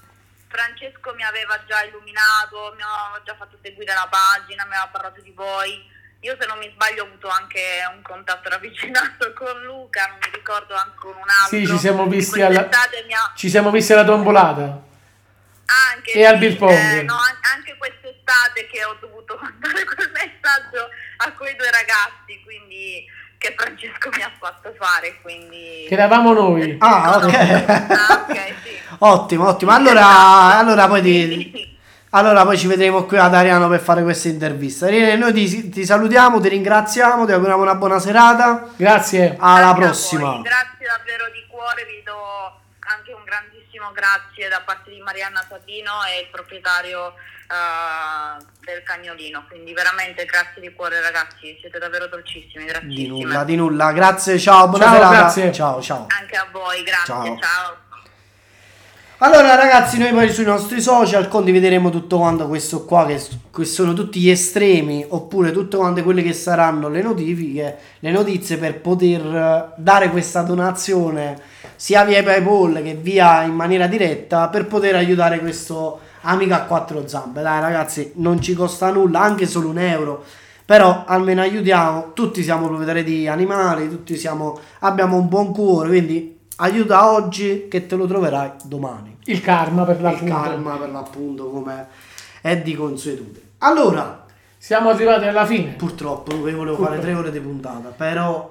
[0.48, 5.22] Francesco mi aveva già illuminato, mi aveva già fatto seguire la pagina, mi aveva parlato
[5.22, 5.92] di voi.
[6.22, 7.62] Io se non mi sbaglio ho avuto anche
[7.94, 11.58] un contatto ravvicinato con Luca, non mi ricordo anche con un altro.
[11.58, 14.92] Sì, ci siamo visti alla- ha- Ci siamo visti alla tombolata.
[15.94, 16.72] Anche, E al beer pong.
[16.72, 22.40] eh, no, an- anche quest'estate che ho dovuto mandare quel messaggio a quei due ragazzi,
[22.44, 23.06] quindi
[23.44, 25.86] che Francesco mi ha fatto fare, quindi...
[25.86, 26.78] Che eravamo noi.
[26.80, 27.34] Ah, ok.
[27.34, 28.80] Ah, ok, sì.
[29.00, 29.72] Ottimo, ottimo.
[29.72, 31.78] Allora, allora poi ti,
[32.12, 34.88] Allora poi ci vedremo qui ad Ariano per fare questa intervista.
[34.88, 38.70] Irene, noi ti, ti salutiamo, ti ringraziamo, ti auguriamo una buona serata.
[38.78, 39.36] Grazie.
[39.38, 40.40] Alla a prossima.
[40.42, 45.92] Grazie davvero di cuore, vi do anche un grandissimo grazie da parte di Marianna Sabino
[46.08, 47.16] e il proprietario
[47.54, 49.46] eh, del cagnolino.
[49.48, 53.08] Quindi veramente grazie di cuore ragazzi, siete davvero dolcissimi, Di grazie.
[53.08, 53.92] nulla, di nulla.
[53.92, 55.16] Grazie, ciao, buona Ciao, serata.
[55.16, 55.52] grazie.
[55.52, 56.08] Ciao, ciao.
[56.20, 57.38] Anche a voi, grazie, Ciao.
[57.40, 57.82] ciao.
[59.20, 63.22] Allora ragazzi, noi poi sui nostri social condivideremo tutto quanto questo qua, che,
[63.56, 68.58] che sono tutti gli estremi, oppure tutte quante quelle che saranno le notifiche, le notizie
[68.58, 71.40] per poter eh, dare questa donazione
[71.78, 77.08] sia via PayPal che via in maniera diretta per poter aiutare questo amico a quattro
[77.08, 77.42] zampe.
[77.42, 80.24] Dai ragazzi, non ci costa nulla, anche solo un euro.
[80.66, 86.40] Però almeno aiutiamo, tutti siamo proprietari di animali, tutti siamo, abbiamo un buon cuore, quindi
[86.58, 90.34] aiuta oggi che te lo troverai domani Il karma per il l'appunto.
[90.34, 91.88] karma per l'appunto come
[92.42, 93.40] è di consuetudine.
[93.60, 94.24] Allora,
[94.58, 95.72] Siamo arrivati alla fine.
[95.72, 98.50] purtroppo io volevo fare tre ore di puntata, però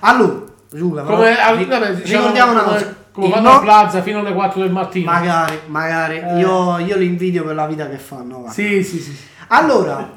[0.00, 2.94] allora, Luca, però, Come, al- ri- vabbè, diciamo, ricordiamo una come- cosa.
[3.20, 5.10] Come il fanno no- a Plaza fino alle 4 del mattino.
[5.10, 6.38] magari, magari Eh.
[6.38, 8.42] io, io li invidio per la vita che fanno.
[8.42, 8.50] va.
[8.50, 9.16] Sì, sì, sì.
[9.48, 10.08] Allora,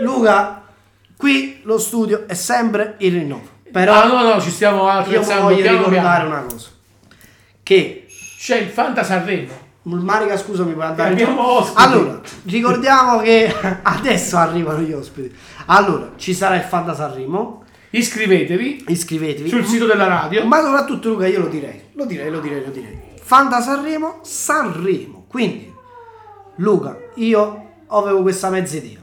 [0.00, 0.62] Luca,
[1.16, 3.48] qui lo studio è sempre il rinnovo.
[3.72, 6.28] Però Ah, no, no, ci stiamo io attrezzando voglio piano ricordare piano.
[6.28, 6.68] una cosa.
[7.62, 8.06] Che
[8.38, 9.60] C'è il Fanta Sanremo.
[9.84, 11.10] Marica, scusami, puoi andare.
[11.12, 11.82] Abbiamo ospiti.
[11.82, 15.34] Allora, ricordiamo che adesso arrivano gli ospiti.
[15.66, 17.64] Allora, ci sarà il Fanta Sanremo.
[17.94, 19.48] Iscrivetevi Iscrivetevi.
[19.48, 20.46] sul sito della radio.
[20.46, 21.90] Ma soprattutto, Luca, io lo direi.
[21.92, 22.98] Lo direi, lo direi, lo direi.
[23.20, 25.26] Fanta Sanremo, Sanremo.
[25.28, 25.72] Quindi,
[26.56, 29.00] Luca, io avevo questa mezza idea.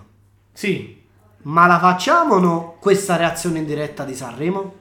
[0.52, 0.98] Sì.
[1.44, 4.74] Ma la facciamo o no questa reazione in diretta di Sanremo?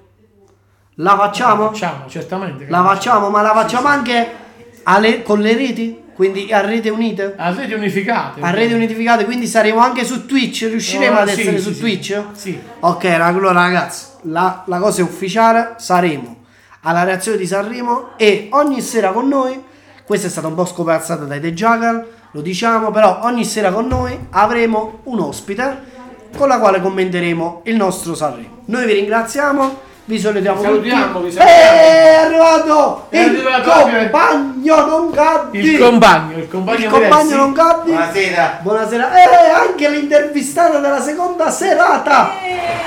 [0.95, 1.65] La facciamo?
[1.65, 2.67] La facciamo, certamente.
[2.69, 4.47] La facciamo, ma la facciamo anche
[4.89, 6.07] alle- con le reti?
[6.14, 7.34] Quindi a rete unite?
[7.36, 8.41] A reti unificate.
[8.41, 10.62] A reti unificate, quindi saremo anche su Twitch.
[10.68, 11.78] Riusciremo Oh, ad sì, essere sì, su sì.
[11.78, 12.22] Twitch?
[12.32, 12.59] Sì.
[12.80, 15.74] Ok, allora ragazzi, la, la cosa è ufficiale.
[15.76, 16.36] Saremo
[16.82, 19.62] alla reazione di Sanremo e ogni sera con noi.
[20.05, 23.86] Questa è stata un po' scopiazzata dai The Jackal, lo diciamo, però ogni sera con
[23.86, 25.97] noi avremo un ospite
[26.36, 28.62] con la quale commenteremo il nostro Sanremo.
[28.66, 29.86] Noi vi ringraziamo.
[30.09, 31.25] Vi salutiamo, Salutiamo, tutti.
[31.27, 31.61] vi salutiamo.
[31.61, 35.59] È arrivato È il compagno non caddi.
[35.59, 37.91] Il compagno, il compagno Il compagno non caddi.
[37.91, 38.59] Buonasera.
[38.63, 39.13] Buonasera.
[39.13, 42.31] E anche l'intervistata della seconda serata.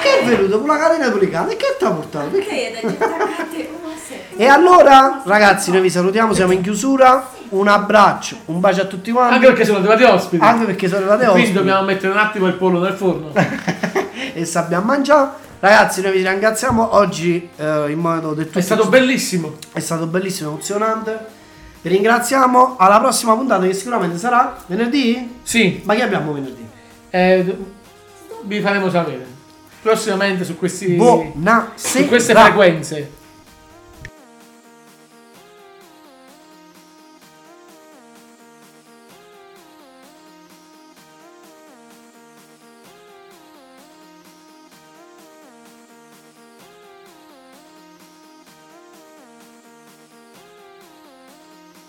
[0.01, 1.51] Che è venuto con la catena pulicana?
[1.51, 2.29] E che ti ha portato?
[2.29, 2.81] Perché?
[4.35, 7.29] E allora, ragazzi, noi vi salutiamo, siamo in chiusura.
[7.51, 9.35] Un abbraccio, un bacio a tutti quanti.
[9.35, 10.43] Anche perché sono arrivati ospiti.
[10.43, 11.57] Anche perché sono arrivate Quindi ospiti.
[11.57, 13.31] dobbiamo mettere un attimo il pollo nel forno.
[14.33, 15.29] e sappiamo mangiare.
[15.59, 19.55] Ragazzi, noi vi ringraziamo oggi eh, in modo del tutto È stato bellissimo.
[19.73, 21.25] È stato bellissimo, emozionante.
[21.81, 22.75] Vi ringraziamo.
[22.77, 25.39] Alla prossima puntata che sicuramente sarà venerdì.
[25.43, 26.65] Sì, Ma che abbiamo venerdì?
[27.09, 27.57] eh,
[28.43, 29.25] vi faremo sapere.
[29.81, 31.71] Prossimamente su questi Buonasera.
[31.75, 33.11] su queste frequenze.